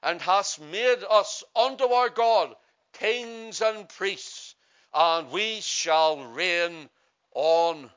and 0.02 0.22
hast 0.22 0.60
made 0.60 1.02
us 1.08 1.42
unto 1.54 1.84
our 1.84 2.08
God 2.08 2.54
kings 2.92 3.60
and 3.60 3.88
priests, 3.88 4.54
and 4.94 5.30
we 5.30 5.60
shall 5.60 6.24
reign 6.26 6.88
on 7.34 7.90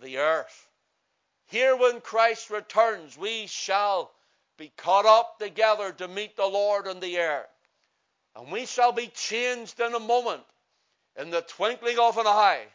the 0.00 0.18
earth. 0.18 0.68
Here, 1.46 1.74
when 1.74 2.00
Christ 2.00 2.50
returns, 2.50 3.16
we 3.16 3.46
shall 3.46 4.12
be 4.56 4.72
caught 4.76 5.06
up 5.06 5.38
together 5.38 5.92
to 5.92 6.08
meet 6.08 6.36
the 6.36 6.46
Lord 6.46 6.86
in 6.86 7.00
the 7.00 7.16
air. 7.16 7.46
And 8.34 8.50
we 8.50 8.66
shall 8.66 8.92
be 8.92 9.08
changed 9.08 9.80
in 9.80 9.94
a 9.94 10.00
moment 10.00 10.42
in 11.16 11.30
the 11.30 11.42
twinkling 11.42 11.98
of 11.98 12.18
an 12.18 12.26
eye. 12.26 12.66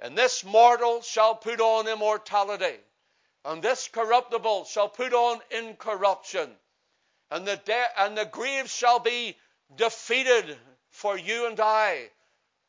And 0.00 0.16
this 0.16 0.44
mortal 0.44 1.02
shall 1.02 1.34
put 1.34 1.60
on 1.60 1.88
immortality, 1.88 2.78
and 3.44 3.62
this 3.62 3.88
corruptible 3.88 4.64
shall 4.64 4.88
put 4.88 5.12
on 5.12 5.40
incorruption, 5.50 6.50
and 7.30 7.46
the 7.46 7.56
de- 7.56 8.00
and 8.00 8.16
the 8.16 8.26
grave 8.26 8.70
shall 8.70 9.00
be 9.00 9.36
defeated 9.74 10.56
for 10.90 11.18
you 11.18 11.46
and 11.46 11.58
I, 11.58 12.10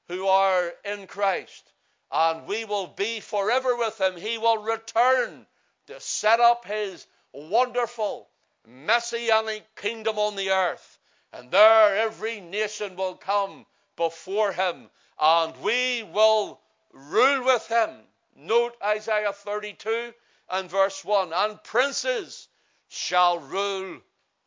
who 0.08 0.28
are 0.28 0.74
in 0.84 1.06
Christ, 1.06 1.72
and 2.12 2.48
we 2.48 2.66
will 2.66 2.88
be 2.88 3.20
forever 3.20 3.75
with 3.75 4.01
Him. 4.01 4.18
He 4.18 4.39
will 4.39 4.58
return 4.58 5.46
to 5.86 6.00
set 6.00 6.39
up 6.39 6.66
His 6.66 7.06
wonderful 7.32 8.28
messianic 8.70 9.76
kingdom 9.76 10.18
on 10.18 10.36
the 10.36 10.52
earth, 10.52 11.00
and 11.34 11.52
there 11.52 11.98
every 11.98 12.40
nation 12.40 12.96
will 12.96 13.16
come 13.16 13.66
before 13.96 14.54
Him 14.54 14.90
and 15.20 15.56
we 15.58 16.04
will 16.04 16.60
rule 16.92 17.44
with 17.44 17.68
him. 17.68 17.90
Note 18.36 18.76
Isaiah 18.84 19.34
32 19.34 20.14
and 20.50 20.70
verse 20.70 21.04
1 21.04 21.34
and 21.34 21.62
princes 21.64 22.48
shall 22.88 23.40
rule 23.40 24.00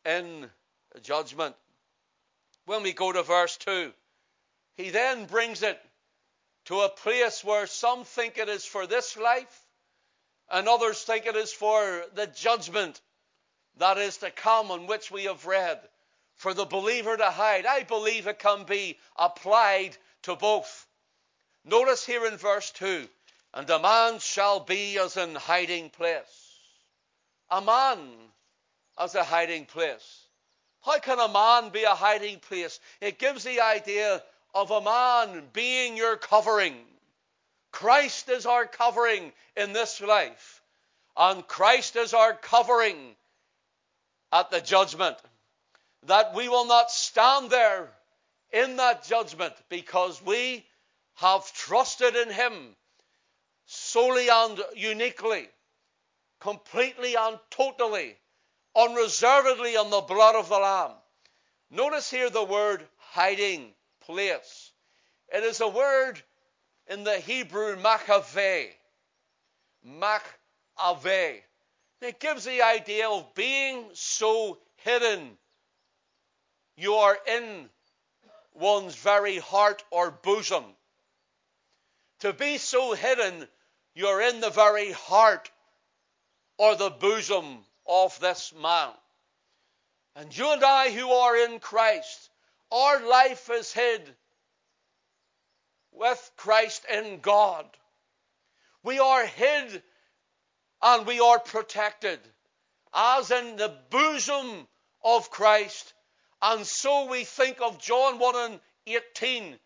in 0.05 0.49
judgment. 1.01 1.55
When 2.65 2.81
we 2.83 2.93
go 2.93 3.11
to 3.11 3.23
verse 3.23 3.57
2, 3.57 3.93
he 4.75 4.89
then 4.89 5.25
brings 5.25 5.61
it 5.61 5.79
to 6.65 6.81
a 6.81 6.89
place 6.89 7.43
where 7.43 7.67
some 7.67 8.03
think 8.03 8.37
it 8.37 8.49
is 8.49 8.65
for 8.65 8.87
this 8.87 9.15
life 9.15 9.61
and 10.49 10.67
others 10.67 11.03
think 11.03 11.25
it 11.25 11.35
is 11.35 11.53
for 11.53 12.05
the 12.15 12.27
judgment 12.27 12.99
that 13.77 13.97
is 13.97 14.17
to 14.17 14.31
come 14.31 14.71
on 14.71 14.87
which 14.87 15.11
we 15.11 15.25
have 15.25 15.45
read 15.45 15.79
for 16.35 16.53
the 16.53 16.65
believer 16.65 17.15
to 17.17 17.29
hide. 17.29 17.65
I 17.65 17.83
believe 17.83 18.27
it 18.27 18.39
can 18.39 18.63
be 18.63 18.97
applied 19.15 19.97
to 20.23 20.35
both. 20.35 20.87
Notice 21.65 22.05
here 22.05 22.25
in 22.25 22.37
verse 22.37 22.71
2 22.71 23.07
and 23.53 23.69
a 23.69 23.79
man 23.79 24.19
shall 24.19 24.59
be 24.59 24.97
as 24.97 25.15
an 25.17 25.35
hiding 25.35 25.89
place. 25.89 26.57
A 27.51 27.61
man 27.61 27.99
as 28.97 29.13
a 29.15 29.23
hiding 29.23 29.65
place. 29.65 30.27
How 30.81 30.99
can 30.99 31.19
a 31.19 31.27
man 31.27 31.69
be 31.69 31.83
a 31.83 31.89
hiding 31.89 32.39
place? 32.39 32.79
It 32.99 33.19
gives 33.19 33.43
the 33.43 33.61
idea 33.61 34.23
of 34.55 34.71
a 34.71 34.81
man 34.81 35.43
being 35.53 35.97
your 35.97 36.17
covering. 36.17 36.75
Christ 37.71 38.29
is 38.29 38.45
our 38.45 38.65
covering 38.65 39.31
in 39.55 39.73
this 39.73 40.01
life, 40.01 40.61
and 41.15 41.47
Christ 41.47 41.95
is 41.95 42.13
our 42.13 42.33
covering 42.33 43.15
at 44.33 44.49
the 44.49 44.59
judgment. 44.59 45.15
That 46.07 46.35
we 46.35 46.49
will 46.49 46.65
not 46.65 46.91
stand 46.91 47.49
there 47.49 47.89
in 48.51 48.75
that 48.77 49.05
judgment 49.05 49.53
because 49.69 50.21
we 50.25 50.65
have 51.15 51.53
trusted 51.53 52.15
in 52.15 52.29
Him 52.29 52.75
solely 53.65 54.27
and 54.29 54.59
uniquely, 54.75 55.47
completely 56.41 57.15
and 57.15 57.39
totally 57.51 58.17
unreservedly 58.75 59.77
on 59.77 59.91
the 59.91 60.01
blood 60.01 60.35
of 60.35 60.49
the 60.49 60.57
Lamb. 60.57 60.91
Notice 61.69 62.09
here 62.09 62.29
the 62.29 62.43
word 62.43 62.83
hiding 62.97 63.73
place. 64.01 64.71
It 65.33 65.43
is 65.43 65.61
a 65.61 65.67
word 65.67 66.21
in 66.87 67.03
the 67.03 67.17
Hebrew 67.17 67.77
makave. 67.77 68.69
Makave. 69.87 71.41
It 72.03 72.19
gives 72.19 72.43
the 72.43 72.61
idea 72.61 73.09
of 73.09 73.33
being 73.33 73.89
so 73.93 74.59
hidden. 74.75 75.37
You 76.75 76.95
are 76.95 77.17
in 77.27 77.69
one's 78.53 78.95
very 78.95 79.37
heart 79.37 79.83
or 79.89 80.11
bosom. 80.11 80.65
To 82.19 82.33
be 82.33 82.57
so 82.57 82.93
hidden, 82.93 83.47
you're 83.95 84.21
in 84.21 84.41
the 84.41 84.49
very 84.49 84.91
heart 84.91 85.49
or 86.57 86.75
the 86.75 86.89
bosom 86.89 87.59
of 87.87 88.19
this 88.19 88.53
man. 88.53 88.91
And 90.15 90.37
you 90.37 90.51
and 90.51 90.63
I 90.63 90.91
who 90.91 91.09
are 91.09 91.37
in 91.37 91.59
Christ, 91.59 92.29
our 92.69 92.99
life 93.07 93.49
is 93.49 93.71
hid 93.71 94.01
with 95.93 96.31
Christ 96.35 96.83
in 96.91 97.19
God. 97.21 97.65
We 98.83 98.99
are 98.99 99.25
hid 99.25 99.83
and 100.83 101.07
we 101.07 101.21
are 101.21 101.39
protected 101.39 102.19
as 102.93 103.31
in 103.31 103.55
the 103.55 103.73
bosom 103.89 104.67
of 105.03 105.31
Christ. 105.31 105.93
And 106.41 106.67
so 106.67 107.05
we 107.05 107.23
think 107.23 107.61
of 107.61 107.79
John 107.79 108.19
1 108.19 108.35
and 108.35 108.59
18 108.85 109.57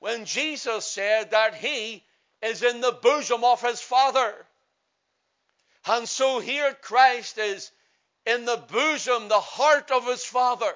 when 0.00 0.24
Jesus 0.24 0.86
said 0.86 1.30
that 1.32 1.54
he 1.54 2.02
is 2.42 2.62
in 2.62 2.80
the 2.80 2.92
bosom 2.92 3.44
of 3.44 3.60
his 3.60 3.80
Father. 3.80 4.34
And 5.86 6.08
so 6.08 6.40
here 6.40 6.74
Christ 6.80 7.36
is 7.36 7.70
in 8.24 8.46
the 8.46 8.56
bosom, 8.56 9.28
the 9.28 9.40
heart 9.40 9.90
of 9.90 10.06
his 10.06 10.24
Father. 10.24 10.74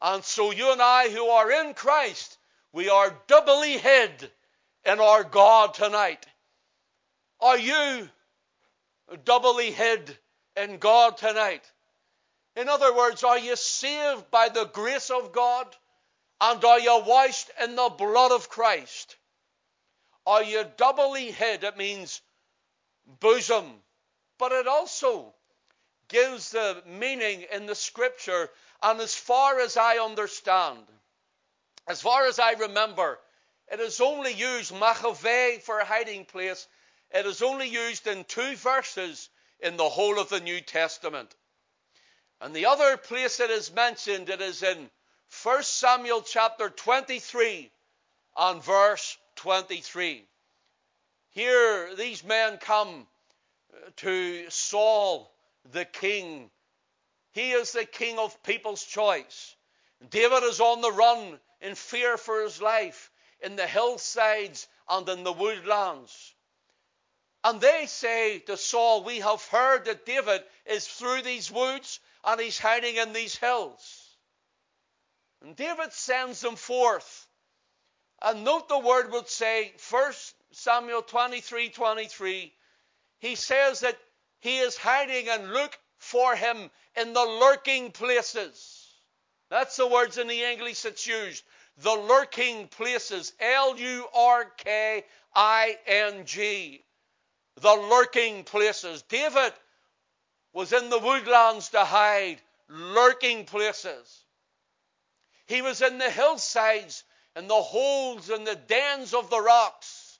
And 0.00 0.24
so 0.24 0.50
you 0.50 0.72
and 0.72 0.82
I 0.82 1.08
who 1.08 1.26
are 1.28 1.50
in 1.52 1.74
Christ, 1.74 2.36
we 2.72 2.88
are 2.88 3.16
doubly 3.28 3.78
hid 3.78 4.30
in 4.84 4.98
our 4.98 5.22
God 5.22 5.74
tonight. 5.74 6.26
Are 7.40 7.58
you 7.58 8.08
doubly 9.24 9.70
hid 9.70 10.16
in 10.56 10.78
God 10.78 11.16
tonight? 11.16 11.70
In 12.56 12.68
other 12.68 12.94
words, 12.94 13.24
are 13.24 13.38
you 13.38 13.56
saved 13.56 14.30
by 14.30 14.48
the 14.48 14.64
grace 14.64 15.10
of 15.10 15.32
God? 15.32 15.66
And 16.40 16.64
are 16.64 16.80
you 16.80 17.02
washed 17.06 17.50
in 17.62 17.76
the 17.76 17.90
blood 17.96 18.32
of 18.32 18.48
Christ? 18.48 19.16
Are 20.26 20.42
you 20.42 20.64
doubly 20.76 21.30
hid? 21.30 21.64
It 21.64 21.76
means 21.76 22.20
bosom, 23.20 23.82
but 24.38 24.52
it 24.52 24.66
also 24.66 25.34
gives 26.08 26.50
the 26.50 26.82
meaning 26.86 27.46
in 27.52 27.66
the 27.66 27.74
scripture. 27.74 28.50
And 28.82 29.00
as 29.00 29.14
far 29.14 29.60
as 29.60 29.76
I 29.76 29.98
understand, 29.98 30.80
as 31.88 32.02
far 32.02 32.26
as 32.26 32.38
I 32.38 32.52
remember, 32.52 33.18
it 33.70 33.80
is 33.80 34.00
only 34.00 34.32
used, 34.32 34.74
machave, 34.74 35.62
for 35.62 35.80
hiding 35.80 36.24
place. 36.24 36.66
It 37.12 37.26
is 37.26 37.42
only 37.42 37.68
used 37.68 38.06
in 38.06 38.24
two 38.24 38.56
verses 38.56 39.28
in 39.60 39.76
the 39.76 39.88
whole 39.88 40.18
of 40.18 40.30
the 40.30 40.40
New 40.40 40.60
Testament. 40.60 41.34
And 42.40 42.54
the 42.54 42.66
other 42.66 42.96
place 42.96 43.38
it 43.38 43.50
is 43.50 43.70
mentioned, 43.70 44.30
it 44.30 44.40
is 44.40 44.62
in 44.62 44.90
1 45.42 45.62
Samuel 45.62 46.22
chapter 46.22 46.70
23 46.70 47.70
and 48.36 48.62
verse 48.62 49.16
23. 49.36 50.26
Here, 51.30 51.94
these 51.94 52.24
men 52.24 52.58
come 52.58 53.06
uh, 53.72 53.90
to 53.96 54.50
Saul 54.50 55.32
the 55.70 55.84
king. 55.84 56.50
He 57.32 57.52
is 57.52 57.72
the 57.72 57.84
king 57.84 58.18
of 58.18 58.42
people's 58.42 58.84
choice. 58.84 59.54
David 60.10 60.42
is 60.42 60.60
on 60.60 60.80
the 60.80 60.92
run 60.92 61.40
in 61.60 61.74
fear 61.74 62.16
for 62.16 62.42
his 62.42 62.60
life 62.60 63.10
in 63.40 63.56
the 63.56 63.66
hillsides 63.66 64.66
and 64.88 65.08
in 65.08 65.24
the 65.24 65.32
woodlands. 65.32 66.31
And 67.44 67.60
they 67.60 67.86
say 67.86 68.38
to 68.40 68.56
Saul, 68.56 69.02
We 69.02 69.18
have 69.20 69.44
heard 69.46 69.86
that 69.86 70.06
David 70.06 70.44
is 70.66 70.86
through 70.86 71.22
these 71.22 71.50
woods 71.50 71.98
and 72.24 72.40
he's 72.40 72.58
hiding 72.58 72.96
in 72.96 73.12
these 73.12 73.36
hills. 73.36 74.16
And 75.42 75.56
David 75.56 75.92
sends 75.92 76.40
them 76.40 76.56
forth. 76.56 77.26
And 78.20 78.44
note 78.44 78.68
the 78.68 78.78
word 78.78 79.10
would 79.10 79.28
say, 79.28 79.72
1 79.90 80.12
Samuel 80.52 81.02
23 81.02 81.70
23, 81.70 82.54
he 83.18 83.34
says 83.34 83.80
that 83.80 83.98
he 84.38 84.58
is 84.58 84.76
hiding 84.76 85.28
and 85.28 85.52
look 85.52 85.76
for 85.98 86.36
him 86.36 86.70
in 86.96 87.12
the 87.12 87.24
lurking 87.24 87.90
places. 87.90 88.88
That's 89.50 89.76
the 89.76 89.86
words 89.86 90.18
in 90.18 90.28
the 90.28 90.42
English 90.44 90.82
that's 90.82 91.06
used. 91.06 91.44
The 91.78 91.94
lurking 91.94 92.68
places. 92.68 93.32
L 93.40 93.76
U 93.76 94.06
R 94.14 94.44
K 94.44 95.04
I 95.34 95.78
N 95.86 96.24
G. 96.24 96.84
The 97.56 97.74
lurking 97.74 98.44
places. 98.44 99.02
David 99.02 99.52
was 100.52 100.72
in 100.72 100.90
the 100.90 100.98
woodlands 100.98 101.70
to 101.70 101.84
hide, 101.84 102.40
lurking 102.68 103.44
places. 103.44 104.24
He 105.46 105.62
was 105.62 105.82
in 105.82 105.98
the 105.98 106.10
hillsides, 106.10 107.04
in 107.36 107.48
the 107.48 107.62
holes, 107.62 108.30
in 108.30 108.44
the 108.44 108.56
dens 108.56 109.14
of 109.14 109.30
the 109.30 109.40
rocks, 109.40 110.18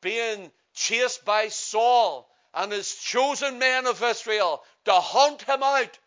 being 0.00 0.52
chased 0.74 1.24
by 1.24 1.48
Saul 1.48 2.30
and 2.54 2.72
his 2.72 2.94
chosen 2.94 3.58
men 3.58 3.86
of 3.86 4.02
Israel 4.02 4.62
to 4.84 4.94
hunt 4.94 5.42
him 5.42 5.62
out. 5.62 5.98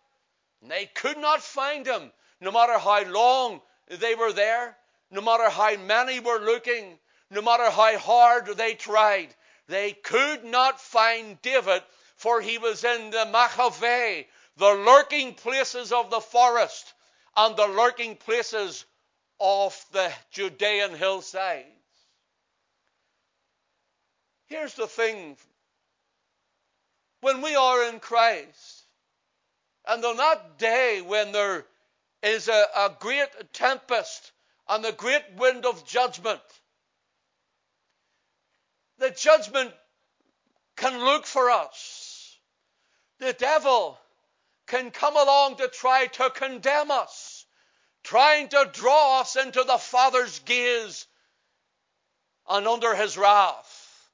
And 0.61 0.71
they 0.71 0.85
could 0.85 1.17
not 1.17 1.41
find 1.41 1.85
him, 1.85 2.11
no 2.39 2.51
matter 2.51 2.77
how 2.77 3.03
long 3.03 3.61
they 3.87 4.15
were 4.15 4.33
there, 4.33 4.77
no 5.09 5.21
matter 5.21 5.49
how 5.49 5.75
many 5.77 6.19
were 6.19 6.39
looking, 6.39 6.99
no 7.29 7.41
matter 7.41 7.69
how 7.69 7.97
hard 7.97 8.47
they 8.57 8.73
tried. 8.75 9.35
They 9.67 9.93
could 9.93 10.43
not 10.43 10.81
find 10.81 11.41
David, 11.41 11.83
for 12.15 12.41
he 12.41 12.57
was 12.57 12.83
in 12.83 13.11
the 13.11 13.25
Machave, 13.25 14.27
the 14.57 14.73
lurking 14.73 15.35
places 15.35 15.91
of 15.91 16.09
the 16.09 16.21
forest, 16.21 16.93
and 17.35 17.55
the 17.55 17.67
lurking 17.67 18.17
places 18.17 18.85
of 19.39 19.85
the 19.91 20.11
Judean 20.31 20.95
hillsides. 20.95 21.67
Here's 24.47 24.75
the 24.75 24.87
thing 24.87 25.37
when 27.21 27.41
we 27.41 27.55
are 27.55 27.83
in 27.87 27.99
Christ. 27.99 28.83
And 29.87 30.03
on 30.03 30.17
that 30.17 30.57
day 30.57 31.01
when 31.01 31.31
there 31.31 31.65
is 32.21 32.47
a, 32.47 32.65
a 32.75 32.95
great 32.99 33.53
tempest 33.53 34.31
and 34.67 34.85
a 34.85 34.91
great 34.91 35.23
wind 35.37 35.65
of 35.65 35.87
judgment, 35.87 36.41
the 39.01 39.09
judgment 39.09 39.73
can 40.77 41.03
look 41.03 41.25
for 41.25 41.49
us. 41.49 42.37
The 43.19 43.33
devil 43.33 43.99
can 44.67 44.91
come 44.91 45.17
along 45.17 45.57
to 45.57 45.67
try 45.67 46.05
to 46.05 46.29
condemn 46.29 46.91
us, 46.91 47.45
trying 48.03 48.47
to 48.49 48.69
draw 48.71 49.21
us 49.21 49.35
into 49.35 49.63
the 49.63 49.79
Father's 49.79 50.39
gaze 50.39 51.07
and 52.47 52.67
under 52.67 52.93
his 52.93 53.17
wrath. 53.17 54.09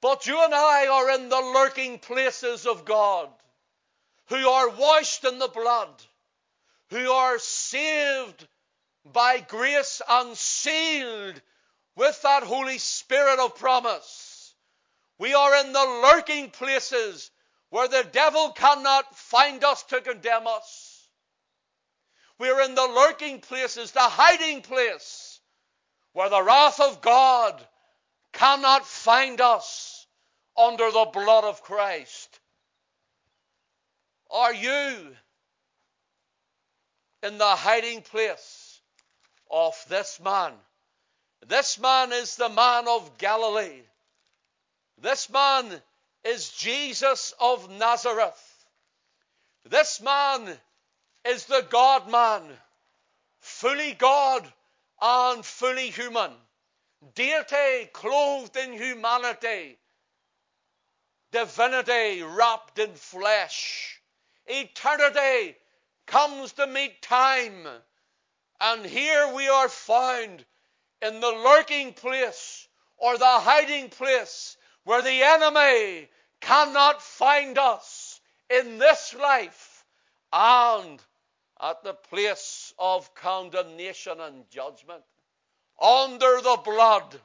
But 0.00 0.26
you 0.26 0.42
and 0.42 0.54
I 0.54 0.86
are 0.86 1.10
in 1.10 1.28
the 1.28 1.40
lurking 1.40 1.98
places 1.98 2.66
of 2.66 2.84
God, 2.84 3.28
who 4.26 4.48
are 4.48 4.68
washed 4.68 5.24
in 5.24 5.40
the 5.40 5.48
blood, 5.48 5.90
who 6.90 7.10
are 7.10 7.38
saved 7.40 8.46
by 9.04 9.40
grace 9.40 10.00
and 10.08 10.36
sealed 10.36 11.40
with 11.96 12.20
that 12.22 12.42
Holy 12.42 12.78
Spirit 12.78 13.38
of 13.38 13.56
promise. 13.56 14.54
We 15.18 15.34
are 15.34 15.64
in 15.64 15.72
the 15.72 16.00
lurking 16.02 16.50
places 16.50 17.30
where 17.70 17.88
the 17.88 18.06
devil 18.12 18.50
cannot 18.50 19.16
find 19.16 19.62
us 19.64 19.82
to 19.84 20.00
condemn 20.00 20.46
us. 20.46 21.08
We 22.38 22.48
are 22.50 22.62
in 22.62 22.74
the 22.74 22.86
lurking 22.86 23.40
places, 23.40 23.92
the 23.92 24.00
hiding 24.00 24.62
place, 24.62 25.40
where 26.12 26.28
the 26.28 26.42
wrath 26.42 26.80
of 26.80 27.00
God 27.00 27.60
cannot 28.32 28.86
find 28.86 29.40
us 29.40 30.06
under 30.56 30.90
the 30.90 31.08
blood 31.12 31.44
of 31.44 31.62
Christ? 31.62 32.40
Are 34.30 34.54
you 34.54 35.14
in 37.22 37.38
the 37.38 37.44
hiding 37.44 38.02
place 38.02 38.80
of 39.50 39.74
this 39.88 40.18
man. 40.20 40.52
This 41.46 41.78
man 41.78 42.12
is 42.12 42.36
the 42.36 42.48
man 42.48 42.86
of 42.86 43.18
Galilee. 43.18 43.82
This 44.98 45.28
man 45.28 45.82
is 46.24 46.50
Jesus 46.50 47.34
of 47.40 47.68
Nazareth. 47.68 48.66
This 49.68 50.00
man 50.00 50.56
is 51.24 51.46
the 51.46 51.66
God 51.68 52.08
man, 52.08 52.42
fully 53.40 53.92
God 53.92 54.46
and 55.00 55.44
fully 55.44 55.90
human, 55.90 56.32
deity 57.14 57.86
clothed 57.92 58.56
in 58.56 58.72
humanity, 58.72 59.78
divinity 61.32 62.22
wrapped 62.22 62.78
in 62.78 62.94
flesh. 62.94 64.00
Eternity 64.46 65.56
comes 66.06 66.52
to 66.52 66.66
meet 66.66 67.02
time. 67.02 67.66
And 68.60 68.86
here 68.86 69.32
we 69.34 69.48
are 69.48 69.68
found 69.68 70.44
in 71.02 71.20
the 71.20 71.30
lurking 71.30 71.92
place 71.92 72.68
or 72.96 73.18
the 73.18 73.24
hiding 73.24 73.88
place 73.88 74.56
where 74.84 75.02
the 75.02 75.22
enemy 75.22 76.08
cannot 76.40 77.02
find 77.02 77.58
us 77.58 78.20
in 78.48 78.78
this 78.78 79.14
life 79.14 79.84
and 80.32 81.00
at 81.60 81.82
the 81.84 81.94
place 81.94 82.72
of 82.78 83.14
condemnation 83.14 84.20
and 84.20 84.48
judgment 84.50 85.02
under 85.80 86.40
the 86.40 86.58
blood 86.64 87.20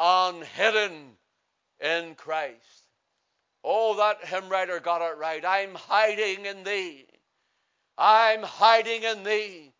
and 0.00 0.44
hidden 0.44 1.16
in 1.80 2.14
Christ. 2.14 2.88
Oh, 3.62 3.96
that 3.96 4.24
hymn 4.24 4.48
writer 4.48 4.80
got 4.80 5.02
it 5.02 5.16
right. 5.16 5.44
I'm 5.44 5.74
hiding 5.74 6.46
in 6.46 6.64
thee. 6.64 7.06
I'm 7.96 8.42
hiding 8.42 9.04
in 9.04 9.22
thee. 9.22 9.72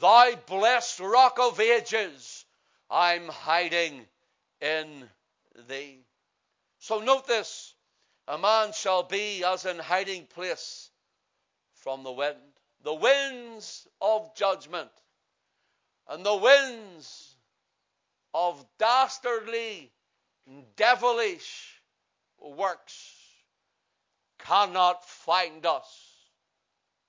Thy 0.00 0.34
blessed 0.34 1.00
rock 1.00 1.38
of 1.38 1.60
ages. 1.60 2.44
I'm 2.90 3.28
hiding 3.28 4.06
in 4.60 5.08
thee. 5.68 6.00
So 6.78 7.00
note 7.00 7.26
this 7.26 7.74
a 8.26 8.38
man 8.38 8.72
shall 8.72 9.02
be 9.02 9.44
as 9.44 9.64
in 9.64 9.78
hiding 9.78 10.26
place 10.26 10.90
from 11.74 12.02
the 12.02 12.12
wind, 12.12 12.36
the 12.82 12.94
winds 12.94 13.86
of 14.00 14.34
judgment, 14.34 14.90
and 16.08 16.24
the 16.24 16.36
winds 16.36 17.36
of 18.34 18.64
dastardly, 18.78 19.90
devilish 20.76 21.80
works 22.38 23.14
cannot 24.38 25.04
find 25.04 25.66
us 25.66 26.10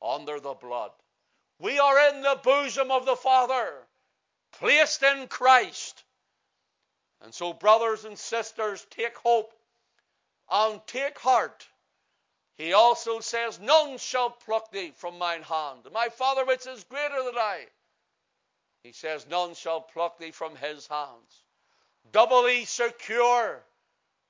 under 0.01 0.39
the 0.39 0.53
blood. 0.53 0.91
We 1.59 1.79
are 1.79 2.09
in 2.09 2.21
the 2.21 2.39
bosom 2.43 2.91
of 2.91 3.05
the 3.05 3.15
Father, 3.15 3.87
placed 4.53 5.03
in 5.03 5.27
Christ. 5.27 6.03
And 7.21 7.33
so, 7.33 7.53
brothers 7.53 8.05
and 8.05 8.17
sisters, 8.17 8.85
take 8.89 9.17
hope 9.17 9.53
and 10.49 10.81
take 10.87 11.19
heart. 11.19 11.67
He 12.57 12.73
also 12.73 13.19
says, 13.19 13.59
None 13.59 13.97
shall 13.97 14.29
pluck 14.29 14.71
thee 14.71 14.93
from 14.95 15.17
mine 15.17 15.43
hand. 15.43 15.87
My 15.91 16.09
Father, 16.09 16.45
which 16.45 16.67
is 16.67 16.83
greater 16.83 17.23
than 17.23 17.37
I, 17.37 17.65
he 18.83 18.91
says, 18.91 19.25
None 19.27 19.55
shall 19.55 19.81
pluck 19.81 20.17
thee 20.17 20.31
from 20.31 20.55
his 20.55 20.87
hands. 20.87 21.43
Doubly 22.11 22.65
secure 22.65 23.63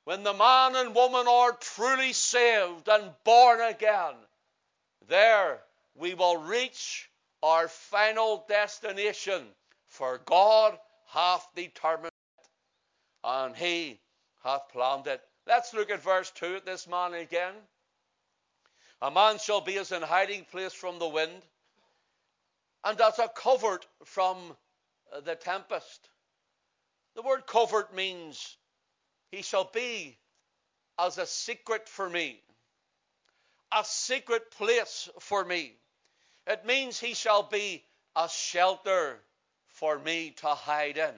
when 0.03 0.23
the 0.23 0.33
man 0.33 0.75
and 0.75 0.95
woman 0.95 1.27
are 1.27 1.53
truly 1.53 2.13
saved 2.13 2.87
and 2.89 3.11
born 3.23 3.61
again. 3.61 4.15
There 5.07 5.61
we 5.95 6.13
will 6.13 6.37
reach 6.37 7.09
our 7.43 7.67
final 7.67 8.45
destination, 8.47 9.45
for 9.91 10.19
God 10.19 10.79
hath 11.07 11.45
determined 11.53 12.13
it, 12.39 12.47
and 13.25 13.55
He 13.55 13.99
hath 14.41 14.69
planned 14.71 15.05
it. 15.07 15.21
Let's 15.45 15.73
look 15.73 15.91
at 15.91 16.01
verse 16.01 16.31
2 16.31 16.55
at 16.55 16.65
this 16.65 16.87
man 16.87 17.13
again. 17.13 17.53
A 19.01 19.11
man 19.11 19.37
shall 19.37 19.59
be 19.59 19.77
as 19.77 19.91
an 19.91 20.01
hiding 20.01 20.45
place 20.45 20.73
from 20.73 20.97
the 20.97 21.09
wind, 21.09 21.41
and 22.85 22.99
as 23.01 23.19
a 23.19 23.27
covert 23.27 23.85
from 24.05 24.55
the 25.25 25.35
tempest. 25.35 26.09
The 27.15 27.21
word 27.21 27.45
covert 27.45 27.93
means 27.93 28.57
he 29.29 29.41
shall 29.41 29.65
be 29.65 30.17
as 30.97 31.17
a 31.17 31.25
secret 31.25 31.89
for 31.89 32.09
me, 32.09 32.41
a 33.75 33.83
secret 33.83 34.51
place 34.51 35.09
for 35.19 35.43
me. 35.43 35.75
It 36.47 36.65
means 36.65 36.97
he 36.97 37.13
shall 37.13 37.43
be 37.43 37.83
a 38.15 38.29
shelter 38.29 39.19
for 39.81 39.97
me 39.97 40.29
to 40.37 40.47
hide 40.47 40.95
in. 40.95 41.15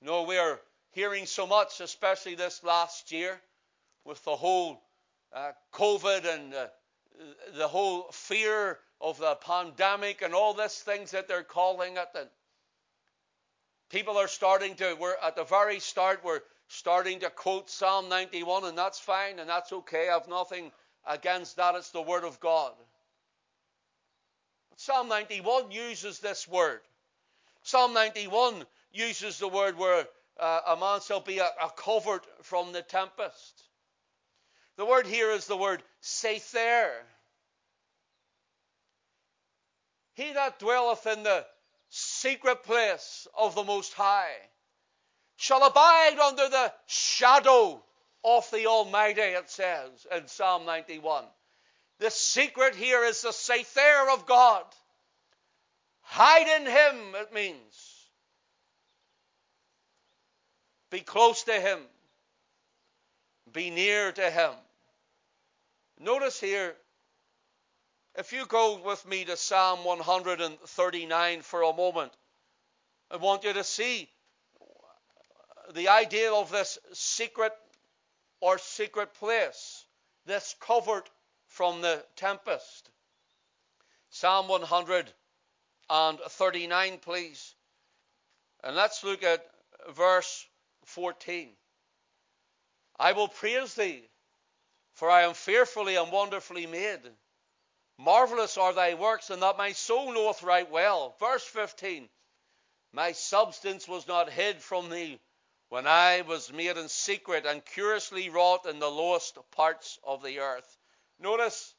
You 0.00 0.06
know, 0.06 0.22
we're 0.22 0.60
hearing 0.92 1.26
so 1.26 1.44
much, 1.44 1.80
especially 1.80 2.36
this 2.36 2.62
last 2.62 3.10
year, 3.10 3.40
with 4.04 4.24
the 4.24 4.36
whole 4.36 4.80
uh, 5.34 5.50
COVID 5.72 6.32
and 6.32 6.54
uh, 6.54 6.66
the 7.56 7.66
whole 7.66 8.06
fear 8.12 8.78
of 9.00 9.18
the 9.18 9.34
pandemic 9.34 10.22
and 10.22 10.32
all 10.32 10.54
these 10.54 10.78
things 10.78 11.10
that 11.10 11.26
they're 11.26 11.42
calling 11.42 11.96
it. 11.96 12.08
And 12.14 12.28
people 13.90 14.16
are 14.16 14.28
starting 14.28 14.76
to, 14.76 14.96
we're 15.00 15.16
at 15.24 15.34
the 15.34 15.42
very 15.42 15.80
start, 15.80 16.20
we're 16.22 16.42
starting 16.68 17.18
to 17.18 17.30
quote 17.30 17.68
Psalm 17.68 18.08
91, 18.08 18.64
and 18.64 18.78
that's 18.78 19.00
fine 19.00 19.40
and 19.40 19.50
that's 19.50 19.72
okay. 19.72 20.08
I've 20.08 20.28
nothing 20.28 20.70
against 21.04 21.56
that. 21.56 21.74
It's 21.74 21.90
the 21.90 22.00
Word 22.02 22.22
of 22.22 22.38
God. 22.38 22.74
Psalm 24.76 25.08
91 25.08 25.70
uses 25.70 26.18
this 26.20 26.46
word. 26.46 26.80
Psalm 27.62 27.94
91 27.94 28.64
uses 28.92 29.38
the 29.38 29.48
word 29.48 29.76
where 29.76 30.06
uh, 30.38 30.60
a 30.68 30.76
man 30.76 31.00
shall 31.00 31.20
be 31.20 31.38
a, 31.38 31.46
a 31.62 31.70
covert 31.76 32.26
from 32.42 32.72
the 32.72 32.82
tempest. 32.82 33.62
The 34.76 34.84
word 34.84 35.06
here 35.06 35.30
is 35.30 35.46
the 35.46 35.56
word 35.56 35.82
Sather. 36.02 36.90
He 40.14 40.32
that 40.32 40.58
dwelleth 40.58 41.06
in 41.06 41.22
the 41.22 41.46
secret 41.88 42.62
place 42.62 43.26
of 43.36 43.54
the 43.54 43.64
Most 43.64 43.94
High 43.94 44.36
shall 45.36 45.64
abide 45.64 46.18
under 46.18 46.48
the 46.48 46.72
shadow 46.86 47.82
of 48.24 48.50
the 48.50 48.66
Almighty, 48.66 49.20
it 49.20 49.48
says 49.48 50.06
in 50.14 50.26
Psalm 50.26 50.66
91. 50.66 51.24
The 51.98 52.10
secret 52.10 52.74
here 52.74 53.04
is 53.04 53.22
the 53.22 53.30
Sather 53.30 54.12
of 54.12 54.26
God. 54.26 54.64
Hide 56.02 56.60
in 56.60 56.66
Him, 56.66 57.14
it 57.14 57.32
means. 57.32 58.10
Be 60.90 61.00
close 61.00 61.42
to 61.44 61.52
Him. 61.52 61.80
Be 63.52 63.70
near 63.70 64.12
to 64.12 64.30
Him. 64.30 64.52
Notice 65.98 66.38
here, 66.38 66.74
if 68.18 68.32
you 68.32 68.46
go 68.46 68.78
with 68.84 69.06
me 69.06 69.24
to 69.24 69.36
Psalm 69.36 69.84
139 69.84 71.42
for 71.42 71.62
a 71.62 71.72
moment, 71.72 72.12
I 73.10 73.16
want 73.16 73.44
you 73.44 73.52
to 73.54 73.64
see 73.64 74.08
the 75.74 75.88
idea 75.88 76.32
of 76.32 76.50
this 76.50 76.78
secret 76.92 77.52
or 78.40 78.58
secret 78.58 79.14
place, 79.14 79.84
this 80.26 80.54
covert 80.60 81.08
from 81.56 81.80
the 81.80 82.04
tempest. 82.16 82.90
Psalm 84.10 84.46
139, 84.46 86.98
please. 86.98 87.54
And 88.62 88.76
let's 88.76 89.02
look 89.02 89.22
at 89.22 89.42
verse 89.88 90.46
14. 90.84 91.56
I 92.98 93.12
will 93.12 93.28
praise 93.28 93.72
thee, 93.72 94.06
for 94.96 95.10
I 95.10 95.22
am 95.22 95.32
fearfully 95.32 95.96
and 95.96 96.12
wonderfully 96.12 96.66
made. 96.66 97.00
Marvelous 97.96 98.58
are 98.58 98.74
thy 98.74 98.92
works, 98.92 99.30
and 99.30 99.42
that 99.42 99.56
my 99.56 99.72
soul 99.72 100.12
knoweth 100.12 100.42
right 100.42 100.70
well. 100.70 101.16
Verse 101.18 101.44
15 101.44 102.10
My 102.92 103.12
substance 103.12 103.88
was 103.88 104.06
not 104.06 104.28
hid 104.28 104.62
from 104.62 104.90
thee 104.90 105.18
when 105.70 105.86
I 105.86 106.20
was 106.20 106.52
made 106.52 106.76
in 106.76 106.90
secret 106.90 107.46
and 107.46 107.64
curiously 107.64 108.28
wrought 108.28 108.66
in 108.66 108.78
the 108.78 108.90
lowest 108.90 109.38
parts 109.52 109.98
of 110.04 110.22
the 110.22 110.40
earth. 110.40 110.76
Notice 111.18 111.74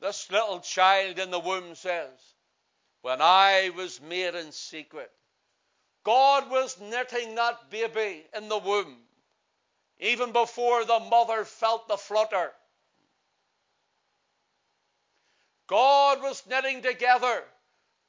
this 0.00 0.30
little 0.30 0.60
child 0.60 1.18
in 1.18 1.30
the 1.30 1.38
womb 1.38 1.74
says, 1.74 2.10
When 3.02 3.20
I 3.20 3.70
was 3.76 4.00
made 4.00 4.34
in 4.34 4.52
secret. 4.52 5.10
God 6.04 6.50
was 6.50 6.80
knitting 6.80 7.34
that 7.34 7.70
baby 7.70 8.24
in 8.34 8.48
the 8.48 8.58
womb 8.58 8.96
even 10.00 10.32
before 10.32 10.84
the 10.84 11.00
mother 11.00 11.44
felt 11.44 11.88
the 11.88 11.96
flutter. 11.96 12.52
God 15.66 16.22
was 16.22 16.42
knitting 16.48 16.82
together 16.82 17.44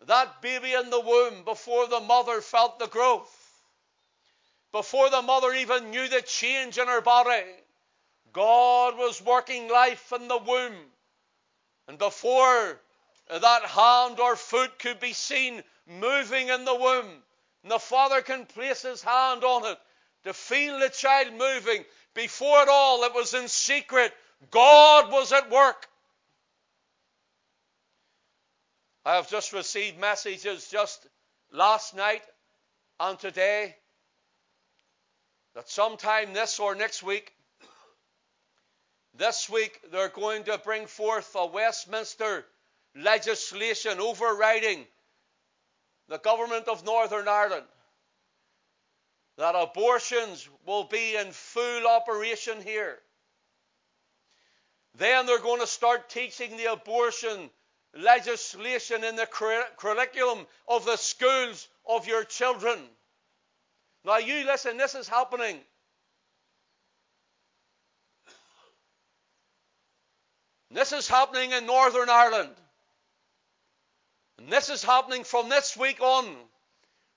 that 0.06 0.42
baby 0.42 0.74
in 0.74 0.90
the 0.90 1.00
womb 1.00 1.44
before 1.44 1.88
the 1.88 2.00
mother 2.00 2.42
felt 2.42 2.80
the 2.80 2.88
growth 2.88 3.36
before 4.72 5.10
the 5.10 5.22
mother 5.22 5.54
even 5.54 5.90
knew 5.90 6.08
the 6.08 6.22
change 6.22 6.78
in 6.78 6.88
her 6.88 7.02
body, 7.02 7.44
God 8.34 8.98
was 8.98 9.22
working 9.22 9.70
life 9.70 10.12
in 10.14 10.28
the 10.28 10.38
womb. 10.38 10.76
And 11.88 11.98
before 11.98 12.80
that 13.30 13.66
hand 13.66 14.20
or 14.20 14.36
foot 14.36 14.80
could 14.80 15.00
be 15.00 15.14
seen 15.14 15.64
moving 15.88 16.50
in 16.50 16.66
the 16.66 16.76
womb. 16.76 17.24
And 17.64 17.72
the 17.72 17.80
father 17.80 18.22
can 18.22 18.46
place 18.46 18.84
his 18.84 19.02
hand 19.02 19.44
on 19.44 19.66
it 19.66 19.78
to 20.24 20.34
feel 20.34 20.80
the 20.80 20.90
child 20.90 21.34
moving. 21.34 21.84
Before 22.14 22.62
it 22.62 22.70
all, 22.70 23.04
it 23.04 23.14
was 23.14 23.34
in 23.34 23.48
secret. 23.48 24.14
God 24.52 25.12
was 25.12 25.32
at 25.32 25.50
work. 25.50 25.88
I 29.06 29.16
have 29.16 29.30
just 29.30 29.54
received 29.54 30.00
messages 30.00 30.70
just 30.70 31.08
last 31.52 31.96
night 31.96 32.22
and 33.00 33.18
today 33.18 33.76
that 35.56 35.70
sometime 35.70 36.34
this 36.34 36.60
or 36.60 36.76
next 36.76 37.02
week, 37.02 37.34
this 39.20 39.50
week 39.50 39.80
they're 39.92 40.10
going 40.10 40.46
to 40.46 40.58
bring 40.58 40.88
forth 40.88 41.36
a 41.36 41.46
Westminster 41.46 42.46
legislation 42.96 44.00
overriding 44.00 44.88
the 46.08 46.18
government 46.18 46.68
of 46.68 46.86
Northern 46.86 47.28
Ireland 47.28 47.66
that 49.38 49.56
abortions 49.56 50.50
will 50.66 50.86
be 50.86 51.16
in 51.16 51.32
full 51.32 51.88
operation 51.88 52.62
here. 52.62 52.98
Then 54.98 55.26
they're 55.26 55.40
going 55.40 55.62
to 55.62 55.68
start 55.68 56.10
teaching 56.10 56.58
the 56.58 56.72
abortion 56.72 57.50
legislation 57.94 59.04
in 59.04 59.16
the 59.16 59.28
curriculum 59.78 60.46
of 60.68 60.86
the 60.86 60.98
schools 60.98 61.68
of 61.88 62.08
your 62.08 62.24
children. 62.24 62.80
Now, 64.06 64.18
you 64.18 64.46
listen, 64.46 64.78
this 64.78 64.96
is 64.96 65.08
happening. 65.08 65.60
This 70.72 70.94
is 70.94 71.08
happening 71.08 71.52
in 71.52 71.66
Northern 71.66 72.10
Ireland. 72.10 72.54
And 74.38 74.50
this 74.50 74.70
is 74.70 74.84
happening 74.84 75.24
from 75.24 75.50
this 75.50 75.76
week 75.76 76.02
on. 76.02 76.26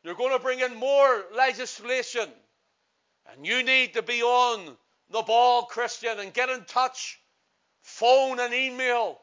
You're 0.03 0.15
going 0.15 0.37
to 0.37 0.43
bring 0.43 0.61
in 0.61 0.75
more 0.77 1.25
legislation. 1.37 2.29
And 3.33 3.47
you 3.47 3.63
need 3.63 3.95
to 3.95 4.03
be 4.03 4.23
on 4.23 4.77
the 5.11 5.23
ball, 5.23 5.65
Christian, 5.65 6.19
and 6.19 6.33
get 6.33 6.49
in 6.49 6.65
touch. 6.65 7.21
Phone 7.83 8.41
and 8.41 8.55
email 8.55 9.19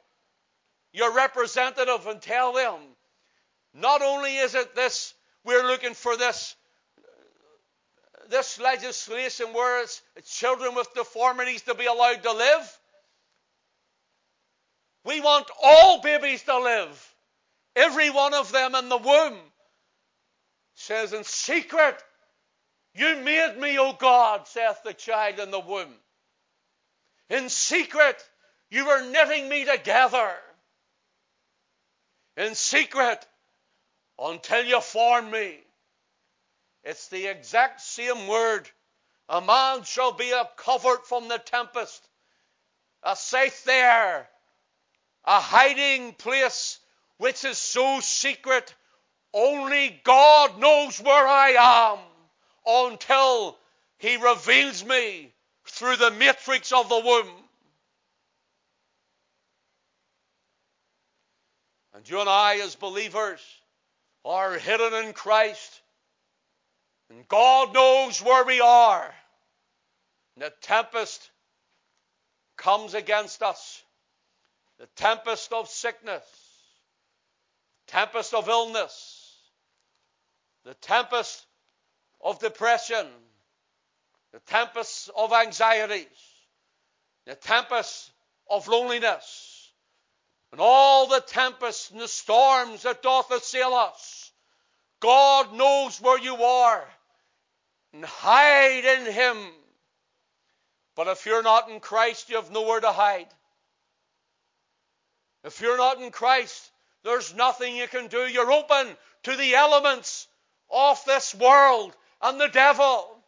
your 0.93 1.13
representative 1.13 2.07
and 2.07 2.21
tell 2.21 2.53
them 2.53 2.79
not 3.73 4.01
only 4.01 4.35
is 4.37 4.55
it 4.55 4.75
this, 4.75 5.13
we're 5.43 5.65
looking 5.65 5.93
for 5.93 6.17
this, 6.17 6.55
this 8.29 8.59
legislation 8.59 9.47
where 9.53 9.83
it's 9.83 10.01
children 10.25 10.75
with 10.75 10.93
deformities 10.93 11.61
to 11.63 11.75
be 11.75 11.85
allowed 11.85 12.23
to 12.23 12.31
live. 12.31 12.78
We 15.03 15.21
want 15.21 15.47
all 15.61 16.01
babies 16.01 16.43
to 16.43 16.57
live. 16.59 17.15
Every 17.75 18.09
one 18.09 18.33
of 18.33 18.51
them 18.51 18.75
in 18.75 18.89
the 18.89 18.97
womb 18.97 19.39
says, 20.75 21.13
In 21.13 21.23
secret, 21.23 22.01
you 22.93 23.17
made 23.17 23.57
me, 23.57 23.77
O 23.79 23.93
God, 23.93 24.47
saith 24.47 24.81
the 24.83 24.93
child 24.93 25.39
in 25.39 25.51
the 25.51 25.59
womb. 25.59 25.93
In 27.29 27.49
secret, 27.49 28.17
you 28.69 28.85
were 28.85 29.09
knitting 29.09 29.47
me 29.47 29.65
together. 29.65 30.31
In 32.35 32.55
secret, 32.55 33.25
until 34.17 34.63
you 34.63 34.81
form 34.81 35.31
me. 35.31 35.59
It's 36.83 37.07
the 37.09 37.27
exact 37.27 37.81
same 37.81 38.27
word. 38.27 38.69
A 39.27 39.41
man 39.41 39.83
shall 39.83 40.11
be 40.11 40.31
a 40.31 40.49
covert 40.57 41.07
from 41.07 41.27
the 41.27 41.37
tempest, 41.37 42.07
a 43.03 43.15
safe 43.15 43.63
there, 43.63 44.27
a 45.25 45.39
hiding 45.39 46.13
place 46.13 46.79
which 47.17 47.43
is 47.43 47.57
so 47.57 47.99
secret, 47.99 48.73
only 49.33 49.99
God 50.03 50.59
knows 50.59 50.99
where 50.99 51.27
I 51.27 51.93
am 51.93 51.99
until 52.65 53.57
He 53.97 54.17
reveals 54.17 54.83
me 54.83 55.33
through 55.65 55.97
the 55.97 56.11
matrix 56.11 56.71
of 56.71 56.89
the 56.89 56.99
womb. 56.99 57.43
And 61.93 62.09
you 62.09 62.21
and 62.21 62.29
I, 62.29 62.59
as 62.59 62.75
believers, 62.75 63.41
are 64.23 64.53
hidden 64.53 64.93
in 65.05 65.13
Christ. 65.13 65.81
And 67.09 67.27
God 67.27 67.73
knows 67.73 68.21
where 68.21 68.45
we 68.45 68.61
are. 68.61 69.13
And 70.35 70.45
the 70.45 70.53
tempest 70.61 71.29
comes 72.55 72.93
against 72.93 73.41
us 73.41 73.83
the 74.79 74.87
tempest 74.95 75.51
of 75.51 75.67
sickness, 75.67 76.23
tempest 77.87 78.33
of 78.33 78.47
illness, 78.47 79.37
the 80.63 80.73
tempest 80.75 81.45
of 82.23 82.39
depression, 82.39 83.05
the 84.31 84.39
tempest 84.47 85.09
of 85.17 85.33
anxieties, 85.33 86.07
the 87.25 87.35
tempest 87.35 88.11
of 88.49 88.67
loneliness, 88.67 89.71
and 90.51 90.61
all 90.61 91.07
the 91.07 91.21
tempests 91.21 91.91
and 91.91 91.99
the 91.99 92.07
storms 92.07 92.83
that 92.83 93.03
doth 93.03 93.29
assail 93.31 93.73
us. 93.73 94.31
God 95.01 95.53
knows 95.53 96.01
where 96.01 96.19
you 96.19 96.35
are 96.35 96.87
and 97.93 98.05
hide 98.05 98.85
in 98.85 99.11
Him. 99.13 99.37
But 100.95 101.07
if 101.07 101.25
you're 101.25 101.43
not 101.43 101.69
in 101.69 101.79
Christ, 101.79 102.29
you 102.29 102.37
have 102.37 102.51
nowhere 102.51 102.79
to 102.79 102.91
hide. 102.91 103.27
If 105.43 105.61
you're 105.61 105.77
not 105.77 106.01
in 106.01 106.11
Christ, 106.11 106.71
there's 107.03 107.33
nothing 107.33 107.75
you 107.75 107.87
can 107.87 108.07
do. 108.07 108.27
You're 108.27 108.51
open 108.51 108.87
to 109.23 109.35
the 109.35 109.55
elements 109.55 110.27
of 110.69 111.03
this 111.05 111.33
world 111.33 111.95
and 112.21 112.39
the 112.39 112.49
devil. 112.49 113.23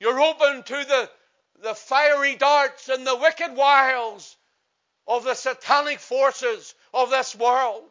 You're 0.00 0.20
open 0.20 0.62
to 0.64 0.74
the, 0.74 1.10
the 1.62 1.74
fiery 1.74 2.36
darts 2.36 2.88
and 2.88 3.06
the 3.06 3.16
wicked 3.16 3.54
wiles 3.54 4.36
of 5.06 5.24
the 5.24 5.34
satanic 5.34 6.00
forces 6.00 6.74
of 6.92 7.10
this 7.10 7.34
world. 7.34 7.88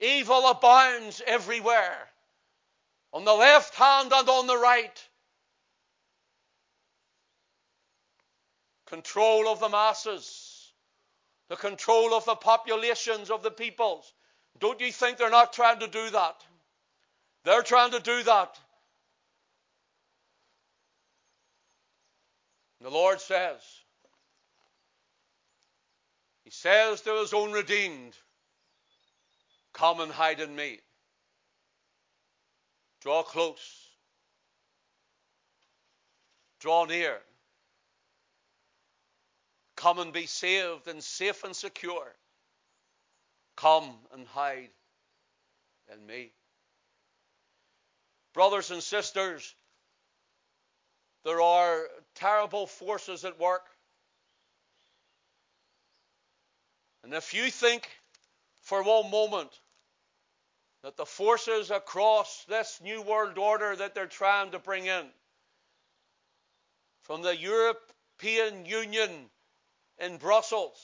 Evil 0.00 0.48
abounds 0.48 1.22
everywhere, 1.26 2.08
on 3.12 3.24
the 3.24 3.32
left 3.32 3.74
hand 3.74 4.12
and 4.12 4.28
on 4.28 4.46
the 4.46 4.58
right. 4.58 5.08
Control 8.86 9.48
of 9.48 9.60
the 9.60 9.68
masses, 9.68 10.72
the 11.48 11.56
control 11.56 12.14
of 12.14 12.24
the 12.24 12.34
populations 12.34 13.30
of 13.30 13.42
the 13.42 13.50
peoples. 13.50 14.12
Don't 14.58 14.80
you 14.80 14.92
think 14.92 15.18
they're 15.18 15.30
not 15.30 15.52
trying 15.52 15.80
to 15.80 15.86
do 15.86 16.10
that? 16.10 16.36
They're 17.44 17.62
trying 17.62 17.90
to 17.92 18.00
do 18.00 18.22
that. 18.22 18.58
The 22.80 22.90
Lord 22.90 23.20
says, 23.20 23.60
He 26.44 26.50
says 26.50 27.00
to 27.02 27.14
His 27.20 27.32
own 27.32 27.52
redeemed, 27.52 28.14
Come 29.72 30.00
and 30.00 30.12
hide 30.12 30.40
in 30.40 30.54
me. 30.54 30.78
Draw 33.00 33.22
close. 33.24 33.88
Draw 36.60 36.84
near. 36.86 37.18
Come 39.84 39.98
and 39.98 40.14
be 40.14 40.24
saved 40.24 40.88
and 40.88 41.04
safe 41.04 41.44
and 41.44 41.54
secure. 41.54 42.14
Come 43.54 43.90
and 44.14 44.26
hide 44.26 44.70
in 45.92 46.06
me. 46.06 46.32
Brothers 48.32 48.70
and 48.70 48.82
sisters, 48.82 49.54
there 51.22 51.42
are 51.42 51.82
terrible 52.14 52.66
forces 52.66 53.26
at 53.26 53.38
work. 53.38 53.66
And 57.02 57.12
if 57.12 57.34
you 57.34 57.50
think 57.50 57.86
for 58.62 58.82
one 58.82 59.10
moment 59.10 59.50
that 60.82 60.96
the 60.96 61.04
forces 61.04 61.70
across 61.70 62.46
this 62.48 62.80
new 62.82 63.02
world 63.02 63.36
order 63.36 63.76
that 63.76 63.94
they're 63.94 64.06
trying 64.06 64.52
to 64.52 64.58
bring 64.58 64.86
in, 64.86 65.04
from 67.02 67.20
the 67.20 67.36
European 67.36 68.64
Union 68.64 69.10
in 69.98 70.16
Brussels, 70.16 70.78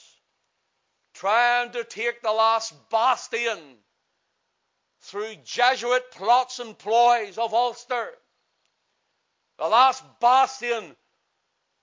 trying 1.13 1.71
to 1.71 1.83
take 1.83 2.21
the 2.21 2.31
last 2.31 2.73
bastion 2.89 3.59
through 5.01 5.35
Jesuit 5.43 6.11
plots 6.11 6.59
and 6.59 6.77
ploys 6.77 7.37
of 7.37 7.53
Ulster, 7.53 8.09
the 9.57 9.67
last 9.67 10.03
bastion 10.19 10.95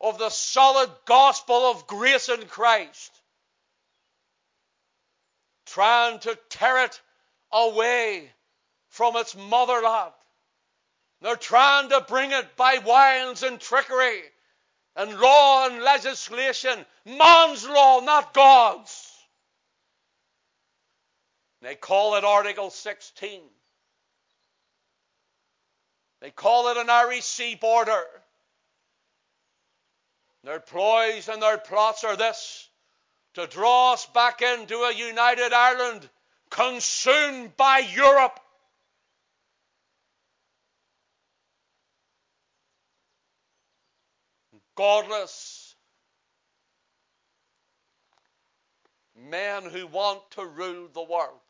of 0.00 0.18
the 0.18 0.30
solid 0.30 0.90
gospel 1.04 1.70
of 1.70 1.86
grace 1.86 2.28
in 2.28 2.46
Christ, 2.46 3.12
trying 5.66 6.18
to 6.20 6.38
tear 6.48 6.84
it 6.84 7.00
away 7.52 8.30
from 8.88 9.16
its 9.16 9.36
motherland. 9.36 10.12
They're 11.20 11.36
trying 11.36 11.88
to 11.90 12.00
bring 12.08 12.30
it 12.30 12.56
by 12.56 12.78
wiles 12.78 13.42
and 13.42 13.60
trickery 13.60 14.22
and 14.98 15.18
law 15.18 15.68
and 15.68 15.80
legislation, 15.82 16.84
man's 17.06 17.66
law, 17.66 18.00
not 18.00 18.34
God's. 18.34 19.12
They 21.62 21.76
call 21.76 22.16
it 22.16 22.24
Article 22.24 22.70
16. 22.70 23.40
They 26.20 26.30
call 26.30 26.68
it 26.70 26.76
an 26.76 26.90
Irish 26.90 27.24
sea 27.24 27.54
border. 27.54 28.02
Their 30.42 30.61
ploys 30.61 31.28
and 31.28 31.40
their 31.40 31.58
plots 31.58 32.02
are 32.02 32.16
this 32.16 32.68
to 33.34 33.46
draw 33.46 33.92
us 33.92 34.04
back 34.06 34.42
into 34.42 34.78
a 34.78 34.92
united 34.92 35.52
Ireland 35.52 36.08
consumed 36.50 37.56
by 37.56 37.78
Europe. 37.78 38.40
Godless 44.78 45.74
men 49.16 49.64
who 49.64 49.88
want 49.88 50.20
to 50.30 50.46
rule 50.46 50.86
the 50.94 51.02
world. 51.02 51.40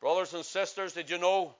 Brothers 0.00 0.32
and 0.32 0.46
sisters, 0.46 0.94
did 0.94 1.10
you 1.10 1.18
know 1.18 1.54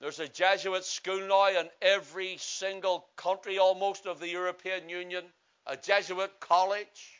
there's 0.00 0.20
a 0.20 0.26
Jesuit 0.26 0.86
school 0.86 1.20
now 1.28 1.48
in 1.48 1.68
every 1.82 2.38
single 2.38 3.04
country 3.16 3.58
almost 3.58 4.06
of 4.06 4.20
the 4.20 4.28
European 4.30 4.88
Union, 4.88 5.24
a 5.66 5.76
Jesuit 5.76 6.30
college. 6.40 7.12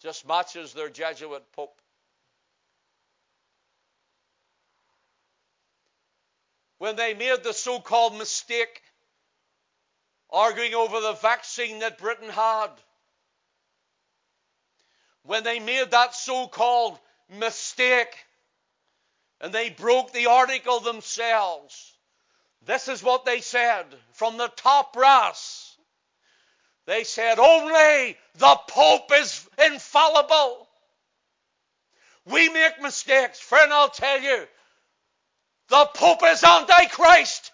Just 0.00 0.24
matches 0.28 0.72
their 0.72 0.88
Jesuit 0.88 1.42
Pope. 1.50 1.81
When 6.82 6.96
they 6.96 7.14
made 7.14 7.44
the 7.44 7.52
so 7.52 7.78
called 7.78 8.18
mistake 8.18 8.82
arguing 10.28 10.74
over 10.74 11.00
the 11.00 11.12
vaccine 11.12 11.78
that 11.78 11.96
Britain 11.96 12.28
had, 12.28 12.70
when 15.22 15.44
they 15.44 15.60
made 15.60 15.92
that 15.92 16.12
so 16.16 16.48
called 16.48 16.98
mistake, 17.30 18.26
and 19.40 19.52
they 19.52 19.70
broke 19.70 20.12
the 20.12 20.26
article 20.26 20.80
themselves. 20.80 21.96
This 22.66 22.88
is 22.88 23.00
what 23.00 23.24
they 23.24 23.42
said 23.42 23.86
from 24.14 24.36
the 24.36 24.48
top 24.48 24.92
brass. 24.92 25.76
They 26.86 27.04
said, 27.04 27.38
only 27.38 28.18
the 28.34 28.58
Pope 28.66 29.12
is 29.12 29.48
infallible. 29.66 30.68
We 32.24 32.48
make 32.48 32.82
mistakes. 32.82 33.38
Friend, 33.38 33.72
I'll 33.72 33.88
tell 33.88 34.20
you, 34.20 34.48
the 35.72 35.88
Pope 35.94 36.20
is 36.26 36.44
Antichrist. 36.44 37.50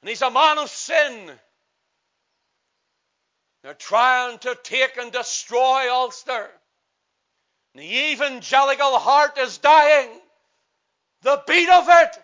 And 0.00 0.08
he's 0.08 0.22
a 0.22 0.30
man 0.30 0.56
of 0.56 0.70
sin. 0.70 1.30
They're 3.62 3.74
trying 3.74 4.38
to 4.38 4.56
take 4.62 4.96
and 4.96 5.12
destroy 5.12 5.92
Ulster. 5.92 6.48
The 7.74 7.82
evangelical 7.82 8.98
heart 8.98 9.36
is 9.36 9.58
dying. 9.58 10.08
The 11.20 11.42
beat 11.46 11.68
of 11.68 11.88
it 11.90 12.18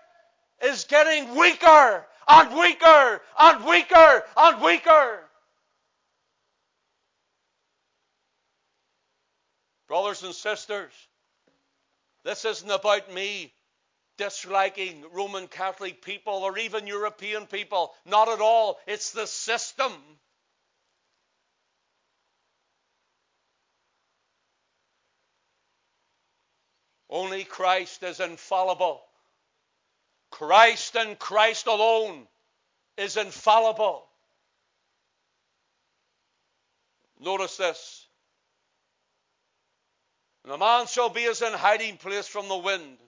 is 0.64 0.84
getting 0.84 1.36
weaker 1.36 2.06
and 2.26 2.58
weaker 2.58 3.20
and 3.38 3.64
weaker 3.66 4.24
and 4.34 4.62
weaker. 4.62 5.25
Brothers 9.88 10.22
and 10.22 10.34
sisters, 10.34 10.92
this 12.24 12.44
isn't 12.44 12.70
about 12.70 13.12
me 13.12 13.52
disliking 14.18 15.04
Roman 15.12 15.46
Catholic 15.46 16.02
people 16.02 16.34
or 16.34 16.58
even 16.58 16.86
European 16.86 17.46
people. 17.46 17.94
Not 18.04 18.28
at 18.28 18.40
all. 18.40 18.78
It's 18.86 19.12
the 19.12 19.26
system. 19.26 19.92
Only 27.08 27.44
Christ 27.44 28.02
is 28.02 28.18
infallible. 28.20 29.00
Christ 30.30 30.96
and 30.96 31.18
Christ 31.18 31.66
alone 31.66 32.26
is 32.96 33.16
infallible. 33.16 34.06
Notice 37.20 37.56
this. 37.56 38.05
And 40.46 40.54
a 40.54 40.58
man 40.58 40.86
shall 40.86 41.08
be 41.08 41.24
as 41.24 41.42
in 41.42 41.52
hiding 41.52 41.96
place 41.96 42.28
from 42.28 42.46
the 42.46 42.56
wind, 42.56 42.98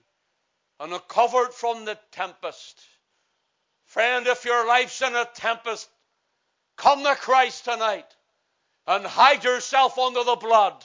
and 0.77 0.91
a 0.91 0.99
covert 0.99 1.53
from 1.53 1.85
the 1.85 1.97
tempest. 2.11 2.83
Friend, 3.85 4.27
if 4.27 4.43
your 4.43 4.67
life's 4.67 5.01
in 5.01 5.15
a 5.15 5.23
tempest, 5.23 5.87
come 6.75 7.01
to 7.05 7.15
Christ 7.15 7.63
tonight 7.63 8.13
and 8.85 9.05
hide 9.05 9.45
yourself 9.45 9.97
under 9.97 10.25
the 10.25 10.35
blood. 10.35 10.83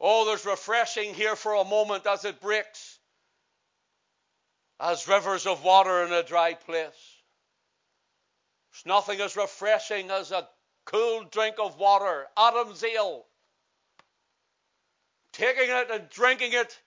Oh, 0.00 0.26
there's 0.26 0.44
refreshing 0.44 1.14
here 1.14 1.36
for 1.36 1.54
a 1.54 1.64
moment 1.64 2.04
as 2.04 2.24
it 2.24 2.40
breaks, 2.40 2.98
as 4.80 5.06
rivers 5.06 5.46
of 5.46 5.62
water 5.62 6.02
in 6.02 6.12
a 6.12 6.24
dry 6.24 6.54
place. 6.54 7.15
Nothing 8.84 9.20
as 9.20 9.36
refreshing 9.36 10.10
as 10.10 10.32
a 10.32 10.48
cool 10.84 11.24
drink 11.24 11.56
of 11.58 11.76
water, 11.76 12.28
Adam's 12.36 12.82
ale. 12.84 13.26
Taking 15.32 15.70
it 15.70 15.90
and 15.90 16.08
drinking 16.10 16.52
it, 16.52 16.80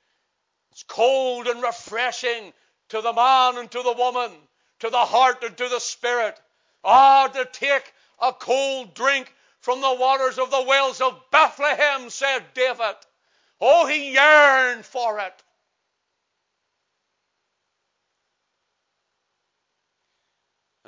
it's 0.71 0.84
cold 0.84 1.47
and 1.47 1.62
refreshing 1.62 2.54
to 2.89 3.02
the 3.02 3.13
man 3.13 3.58
and 3.58 3.71
to 3.71 3.82
the 3.82 3.93
woman, 3.93 4.32
to 4.80 4.89
the 4.89 5.06
heart 5.06 5.43
and 5.43 5.58
to 5.58 5.69
the 5.69 5.80
spirit. 5.80 6.39
Ah, 6.84 7.28
to 7.28 7.45
take 7.45 7.93
a 8.19 8.34
cold 8.34 8.93
drink 8.93 9.34
from 9.60 9.82
the 9.82 9.93
waters 9.93 10.39
of 10.39 10.52
the 10.52 10.63
wells 10.63 11.02
of 11.02 11.21
Bethlehem, 11.32 12.10
said 12.10 12.54
David. 12.54 12.95
Oh, 13.60 13.86
he 13.88 14.13
yearned 14.13 14.86
for 14.86 15.19
it. 15.19 15.43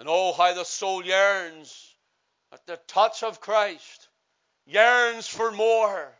And 0.01 0.09
oh, 0.09 0.33
how 0.33 0.51
the 0.55 0.63
soul 0.63 1.05
yearns 1.05 1.95
at 2.51 2.65
the 2.65 2.79
touch 2.87 3.21
of 3.21 3.39
Christ, 3.39 4.09
yearns 4.65 5.27
for 5.27 5.51
more, 5.51 6.11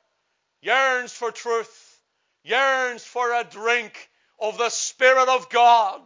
yearns 0.62 1.12
for 1.12 1.32
truth, 1.32 2.00
yearns 2.44 3.04
for 3.04 3.34
a 3.34 3.44
drink 3.44 4.12
of 4.40 4.60
the 4.60 4.70
Spirit 4.70 5.30
of 5.30 5.50
God. 5.50 6.00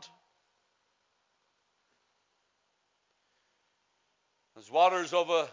As 4.57 4.71
waters 4.71 5.11
of 5.11 5.29
a 5.29 5.49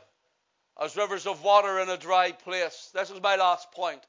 as 0.81 0.97
rivers 0.97 1.27
of 1.27 1.43
water 1.43 1.81
in 1.81 1.89
a 1.89 1.97
dry 1.97 2.31
place. 2.31 2.93
This 2.95 3.11
is 3.11 3.21
my 3.21 3.35
last 3.35 3.73
point. 3.73 4.07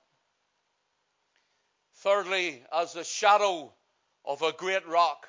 Thirdly, 1.95 2.63
as 2.71 2.93
the 2.93 3.03
shadow 3.03 3.73
of 4.23 4.43
a 4.43 4.51
great 4.51 4.87
rock 4.87 5.27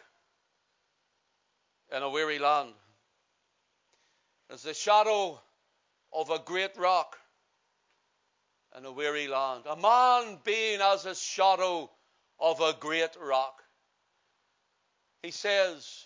in 1.95 2.03
a 2.03 2.11
weary 2.11 2.39
land. 2.39 2.73
As 4.51 4.63
the 4.63 4.75
shadow 4.75 5.41
of 6.13 6.31
a 6.31 6.39
great 6.39 6.77
rock 6.77 7.19
in 8.77 8.85
a 8.85 8.93
weary 8.93 9.29
land. 9.29 9.65
A 9.67 9.77
man 9.77 10.39
being 10.45 10.81
as 10.81 11.07
a 11.07 11.15
shadow 11.15 11.89
of 12.41 12.61
a 12.61 12.75
great 12.79 13.17
rock. 13.21 13.63
He 15.23 15.31
says, 15.31 16.05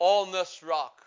On 0.00 0.32
this 0.32 0.62
rock, 0.62 1.00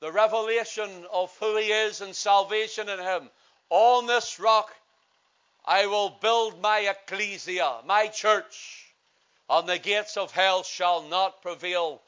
the 0.00 0.12
revelation 0.12 0.90
of 1.10 1.34
who 1.40 1.56
He 1.56 1.72
is 1.72 2.02
and 2.02 2.14
salvation 2.14 2.88
in 2.88 2.98
Him. 2.98 3.30
On 3.70 4.06
this 4.06 4.38
rock 4.38 4.74
I 5.64 5.86
will 5.86 6.10
build 6.20 6.60
my 6.60 6.80
ecclesia, 6.80 7.80
my 7.86 8.06
church, 8.06 8.84
and 9.48 9.68
the 9.68 9.78
gates 9.78 10.16
of 10.16 10.30
hell 10.30 10.62
shall 10.62 11.02
not 11.08 11.42
prevail 11.42 12.02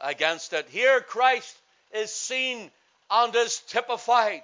against 0.00 0.52
it. 0.52 0.68
Here 0.68 1.00
Christ 1.00 1.56
is 1.92 2.12
seen 2.12 2.70
and 3.10 3.34
is 3.34 3.60
typified 3.68 4.42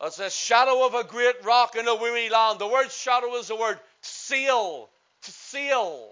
as 0.00 0.16
the 0.16 0.30
shadow 0.30 0.84
of 0.84 0.94
a 0.94 1.04
great 1.04 1.44
rock 1.44 1.76
in 1.76 1.86
a 1.86 1.94
weary 1.94 2.28
land. 2.28 2.58
The 2.58 2.66
word 2.66 2.90
shadow 2.90 3.34
is 3.36 3.48
the 3.48 3.56
word 3.56 3.78
seal, 4.00 4.88
to 5.22 5.30
seal. 5.30 6.08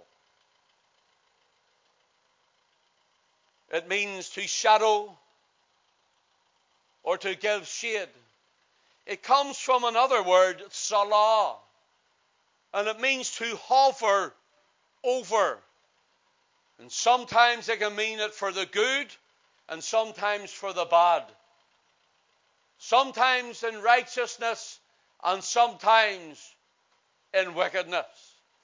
It 3.73 3.89
means 3.89 4.31
to 4.31 4.43
shadow 4.43 5.17
or 7.03 7.19
to 7.19 7.35
give 7.35 7.67
shade. 7.67 8.09
It 9.07 9.23
comes 9.23 9.59
from 9.59 9.85
another 9.85 10.23
word, 10.23 10.63
salah, 10.71 11.57
and 12.73 12.87
it 12.87 13.01
means 13.01 13.31
to 13.37 13.57
hover 13.65 14.33
over. 15.03 15.59
And 16.81 16.91
sometimes 16.91 17.69
it 17.69 17.79
can 17.81 17.95
mean 17.95 18.21
it 18.21 18.35
for 18.35 18.53
the 18.53 18.67
good 18.67 19.09
and 19.69 19.85
sometimes 19.85 20.51
for 20.51 20.73
the 20.73 20.87
bad. 20.87 21.25
sometimes 22.79 23.63
in 23.63 23.81
righteousness, 23.83 24.81
and 25.23 25.45
sometimes 25.45 26.55
in 27.35 27.55
wickedness. 27.55 28.07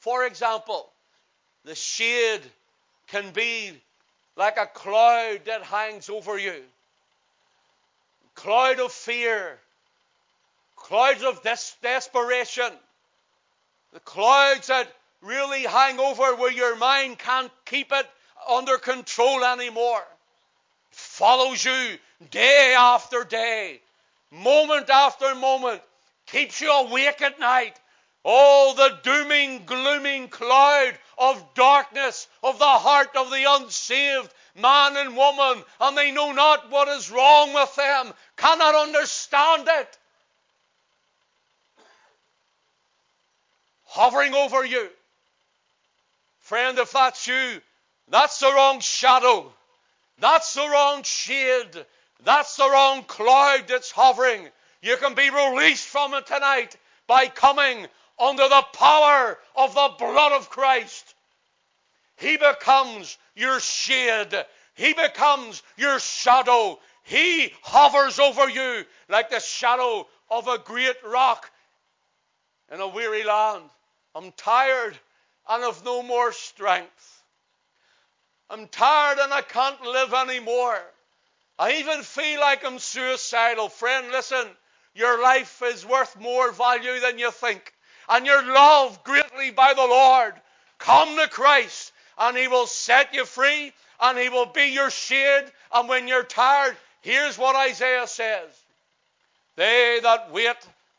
For 0.00 0.24
example, 0.24 0.90
the 1.64 1.74
shade 1.74 2.42
can 3.08 3.32
be 3.32 3.72
like 4.36 4.56
a 4.56 4.66
cloud 4.66 5.42
that 5.46 5.62
hangs 5.62 6.08
over 6.08 6.38
you. 6.38 6.62
Cloud 8.34 8.80
of 8.80 8.92
fear, 8.92 9.58
clouds 10.76 11.22
of 11.22 11.42
des- 11.42 11.76
desperation, 11.82 12.72
the 13.92 14.00
clouds 14.00 14.68
that 14.68 14.88
really 15.26 15.62
hang 15.62 15.98
over 15.98 16.36
where 16.36 16.52
your 16.52 16.76
mind 16.76 17.18
can't 17.18 17.50
keep 17.64 17.92
it 17.92 18.06
under 18.48 18.78
control 18.78 19.44
anymore. 19.44 20.04
Follows 20.90 21.64
you 21.64 21.98
day 22.30 22.74
after 22.78 23.24
day, 23.24 23.80
moment 24.30 24.88
after 24.88 25.34
moment, 25.34 25.82
keeps 26.26 26.60
you 26.60 26.70
awake 26.70 27.20
at 27.22 27.40
night. 27.40 27.76
Oh, 28.24 28.74
the 28.76 28.98
dooming, 29.02 29.64
glooming 29.66 30.28
cloud 30.28 30.98
of 31.18 31.54
darkness 31.54 32.26
of 32.42 32.58
the 32.58 32.64
heart 32.64 33.10
of 33.16 33.30
the 33.30 33.44
unsaved 33.48 34.32
man 34.54 34.96
and 34.96 35.16
woman, 35.16 35.62
and 35.80 35.96
they 35.96 36.10
know 36.12 36.32
not 36.32 36.70
what 36.70 36.88
is 36.88 37.10
wrong 37.10 37.52
with 37.52 37.74
them, 37.76 38.12
cannot 38.36 38.74
understand 38.74 39.68
it. 39.68 39.98
Hovering 43.84 44.34
over 44.34 44.64
you. 44.64 44.88
Friend, 46.46 46.78
if 46.78 46.92
that's 46.92 47.26
you, 47.26 47.60
that's 48.06 48.38
the 48.38 48.52
wrong 48.52 48.78
shadow. 48.78 49.52
That's 50.20 50.54
the 50.54 50.68
wrong 50.68 51.02
shade. 51.02 51.84
That's 52.22 52.54
the 52.54 52.70
wrong 52.70 53.02
cloud 53.02 53.64
that's 53.66 53.90
hovering. 53.90 54.46
You 54.80 54.96
can 54.96 55.14
be 55.14 55.28
released 55.28 55.88
from 55.88 56.14
it 56.14 56.24
tonight 56.28 56.76
by 57.08 57.26
coming 57.26 57.88
under 58.16 58.48
the 58.48 58.64
power 58.74 59.36
of 59.56 59.74
the 59.74 59.90
blood 59.98 60.30
of 60.30 60.48
Christ. 60.48 61.16
He 62.16 62.36
becomes 62.36 63.18
your 63.34 63.58
shade. 63.58 64.32
He 64.76 64.92
becomes 64.92 65.64
your 65.76 65.98
shadow. 65.98 66.78
He 67.02 67.52
hovers 67.62 68.20
over 68.20 68.48
you 68.48 68.84
like 69.08 69.30
the 69.30 69.40
shadow 69.40 70.06
of 70.30 70.46
a 70.46 70.58
great 70.58 71.02
rock 71.04 71.50
in 72.70 72.78
a 72.78 72.86
weary 72.86 73.24
land. 73.24 73.64
I'm 74.14 74.30
tired 74.36 74.96
and 75.48 75.62
have 75.62 75.84
no 75.84 76.02
more 76.02 76.32
strength. 76.32 77.22
I'm 78.48 78.68
tired 78.68 79.18
and 79.18 79.32
I 79.32 79.42
can't 79.42 79.80
live 79.82 80.14
anymore. 80.14 80.80
I 81.58 81.74
even 81.78 82.02
feel 82.02 82.40
like 82.40 82.64
I'm 82.64 82.78
suicidal. 82.78 83.68
Friend, 83.68 84.08
listen, 84.10 84.46
your 84.94 85.22
life 85.22 85.62
is 85.64 85.86
worth 85.86 86.18
more 86.20 86.52
value 86.52 87.00
than 87.00 87.18
you 87.18 87.30
think. 87.30 87.72
And 88.08 88.26
you're 88.26 88.52
loved 88.54 89.02
greatly 89.04 89.50
by 89.50 89.74
the 89.74 89.86
Lord. 89.86 90.34
Come 90.78 91.16
to 91.16 91.28
Christ 91.28 91.92
and 92.18 92.36
He 92.36 92.48
will 92.48 92.66
set 92.66 93.14
you 93.14 93.24
free 93.24 93.72
and 94.00 94.18
He 94.18 94.28
will 94.28 94.46
be 94.46 94.66
your 94.66 94.90
shade. 94.90 95.50
And 95.72 95.88
when 95.88 96.08
you're 96.08 96.24
tired, 96.24 96.76
here's 97.00 97.38
what 97.38 97.56
Isaiah 97.56 98.06
says 98.06 98.48
They 99.56 100.00
that 100.02 100.30
wait 100.32 100.56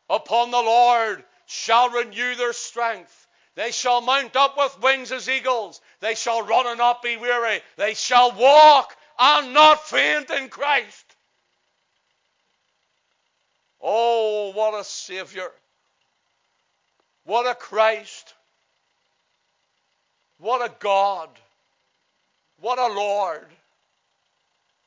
upon 0.09 0.51
the 0.51 0.57
Lord 0.57 1.23
shall 1.45 1.89
renew 1.89 2.35
their 2.35 2.53
strength. 2.53 3.26
They 3.57 3.71
shall 3.71 4.01
mount 4.01 4.35
up 4.35 4.55
with 4.55 4.79
wings 4.83 5.11
as 5.11 5.27
eagles. 5.27 5.81
They 5.99 6.13
shall 6.13 6.45
run 6.45 6.67
and 6.67 6.77
not 6.77 7.01
be 7.01 7.17
weary. 7.17 7.59
They 7.75 7.95
shall 7.95 8.31
walk 8.31 8.95
and 9.17 9.51
not 9.51 9.83
faint 9.83 10.29
in 10.29 10.49
Christ. 10.49 11.05
Oh, 13.81 14.51
what 14.51 14.79
a 14.79 14.83
Savior. 14.83 15.49
What 17.23 17.47
a 17.47 17.55
Christ. 17.55 18.35
What 20.37 20.63
a 20.63 20.71
God. 20.77 21.29
What 22.61 22.77
a 22.77 22.93
Lord. 22.93 23.47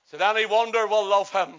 Is 0.07 0.15
it 0.15 0.21
any 0.21 0.47
wonder 0.47 0.87
we'll 0.87 1.09
love 1.09 1.33
Him? 1.33 1.55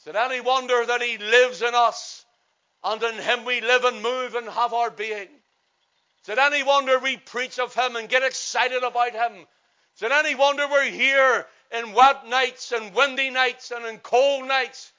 Is 0.00 0.06
it 0.06 0.16
any 0.16 0.42
wonder 0.42 0.84
that 0.84 1.00
He 1.00 1.16
lives 1.16 1.62
in 1.62 1.74
us 1.74 2.26
and 2.84 3.02
in 3.02 3.14
Him 3.14 3.46
we 3.46 3.62
live 3.62 3.84
and 3.84 4.02
move 4.02 4.34
and 4.34 4.46
have 4.50 4.74
our 4.74 4.90
being? 4.90 5.28
Is 6.22 6.28
it 6.28 6.38
any 6.38 6.62
wonder 6.62 6.98
we 7.00 7.16
preach 7.16 7.58
of 7.58 7.74
Him 7.74 7.96
and 7.96 8.08
get 8.08 8.22
excited 8.22 8.84
about 8.84 9.12
Him? 9.12 9.44
Is 9.96 10.02
it 10.02 10.12
any 10.12 10.36
wonder 10.36 10.68
we're 10.68 10.84
here 10.84 11.46
in 11.76 11.92
wet 11.92 12.28
nights 12.28 12.70
and 12.70 12.94
windy 12.94 13.30
nights 13.30 13.72
and 13.72 13.84
in 13.86 13.98
cold 13.98 14.46
nights? 14.46 14.92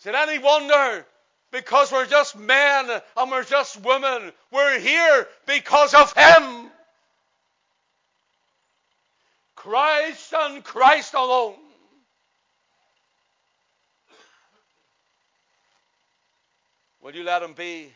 Is 0.00 0.06
it 0.06 0.14
any 0.14 0.38
wonder 0.38 1.06
because 1.50 1.90
we're 1.90 2.06
just 2.06 2.36
men 2.36 2.90
and 3.16 3.30
we're 3.30 3.44
just 3.44 3.80
women? 3.80 4.30
We're 4.50 4.78
here 4.78 5.26
because 5.46 5.94
of 5.94 6.12
Him. 6.12 6.70
Christ 9.54 10.34
and 10.36 10.62
Christ 10.62 11.14
alone. 11.14 11.54
Will 17.00 17.14
you 17.14 17.24
let 17.24 17.42
Him 17.42 17.54
be 17.54 17.90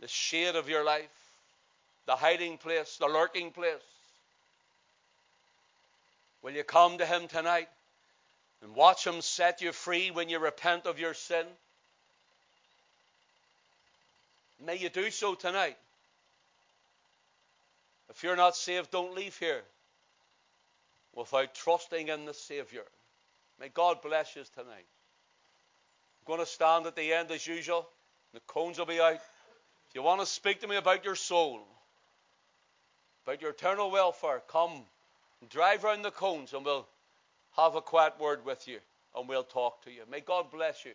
the 0.00 0.08
shade 0.08 0.56
of 0.56 0.68
your 0.68 0.84
life, 0.84 1.08
the 2.06 2.16
hiding 2.16 2.58
place, 2.58 2.96
the 2.96 3.06
lurking 3.06 3.50
place. 3.50 3.74
Will 6.42 6.52
you 6.52 6.64
come 6.64 6.98
to 6.98 7.06
Him 7.06 7.28
tonight 7.28 7.68
and 8.62 8.74
watch 8.74 9.06
Him 9.06 9.20
set 9.20 9.60
you 9.60 9.72
free 9.72 10.10
when 10.10 10.28
you 10.28 10.38
repent 10.38 10.86
of 10.86 10.98
your 10.98 11.14
sin? 11.14 11.44
May 14.64 14.76
you 14.76 14.88
do 14.88 15.10
so 15.10 15.34
tonight. 15.34 15.76
If 18.08 18.22
you're 18.22 18.36
not 18.36 18.56
saved, 18.56 18.90
don't 18.90 19.14
leave 19.14 19.36
here 19.38 19.62
without 21.14 21.54
trusting 21.54 22.08
in 22.08 22.24
the 22.24 22.34
Savior. 22.34 22.84
May 23.60 23.68
God 23.68 24.02
bless 24.02 24.34
you 24.36 24.42
tonight. 24.54 24.86
I'm 26.20 26.26
going 26.26 26.40
to 26.40 26.46
stand 26.46 26.86
at 26.86 26.96
the 26.96 27.12
end 27.12 27.30
as 27.30 27.46
usual. 27.46 27.86
The 28.32 28.40
cones 28.46 28.78
will 28.78 28.86
be 28.86 29.00
out. 29.00 29.20
If 29.90 29.96
you 29.96 30.02
want 30.02 30.20
to 30.20 30.26
speak 30.26 30.60
to 30.60 30.68
me 30.68 30.76
about 30.76 31.04
your 31.04 31.16
soul, 31.16 31.62
about 33.26 33.42
your 33.42 33.50
eternal 33.50 33.90
welfare, 33.90 34.40
come 34.46 34.84
and 35.40 35.50
drive 35.50 35.82
round 35.82 36.04
the 36.04 36.12
cones 36.12 36.52
and 36.52 36.64
we'll 36.64 36.86
have 37.56 37.74
a 37.74 37.80
quiet 37.80 38.14
word 38.20 38.44
with 38.44 38.68
you 38.68 38.78
and 39.16 39.28
we'll 39.28 39.42
talk 39.42 39.82
to 39.82 39.90
you. 39.90 40.02
May 40.08 40.20
God 40.20 40.48
bless 40.52 40.84
you. 40.84 40.92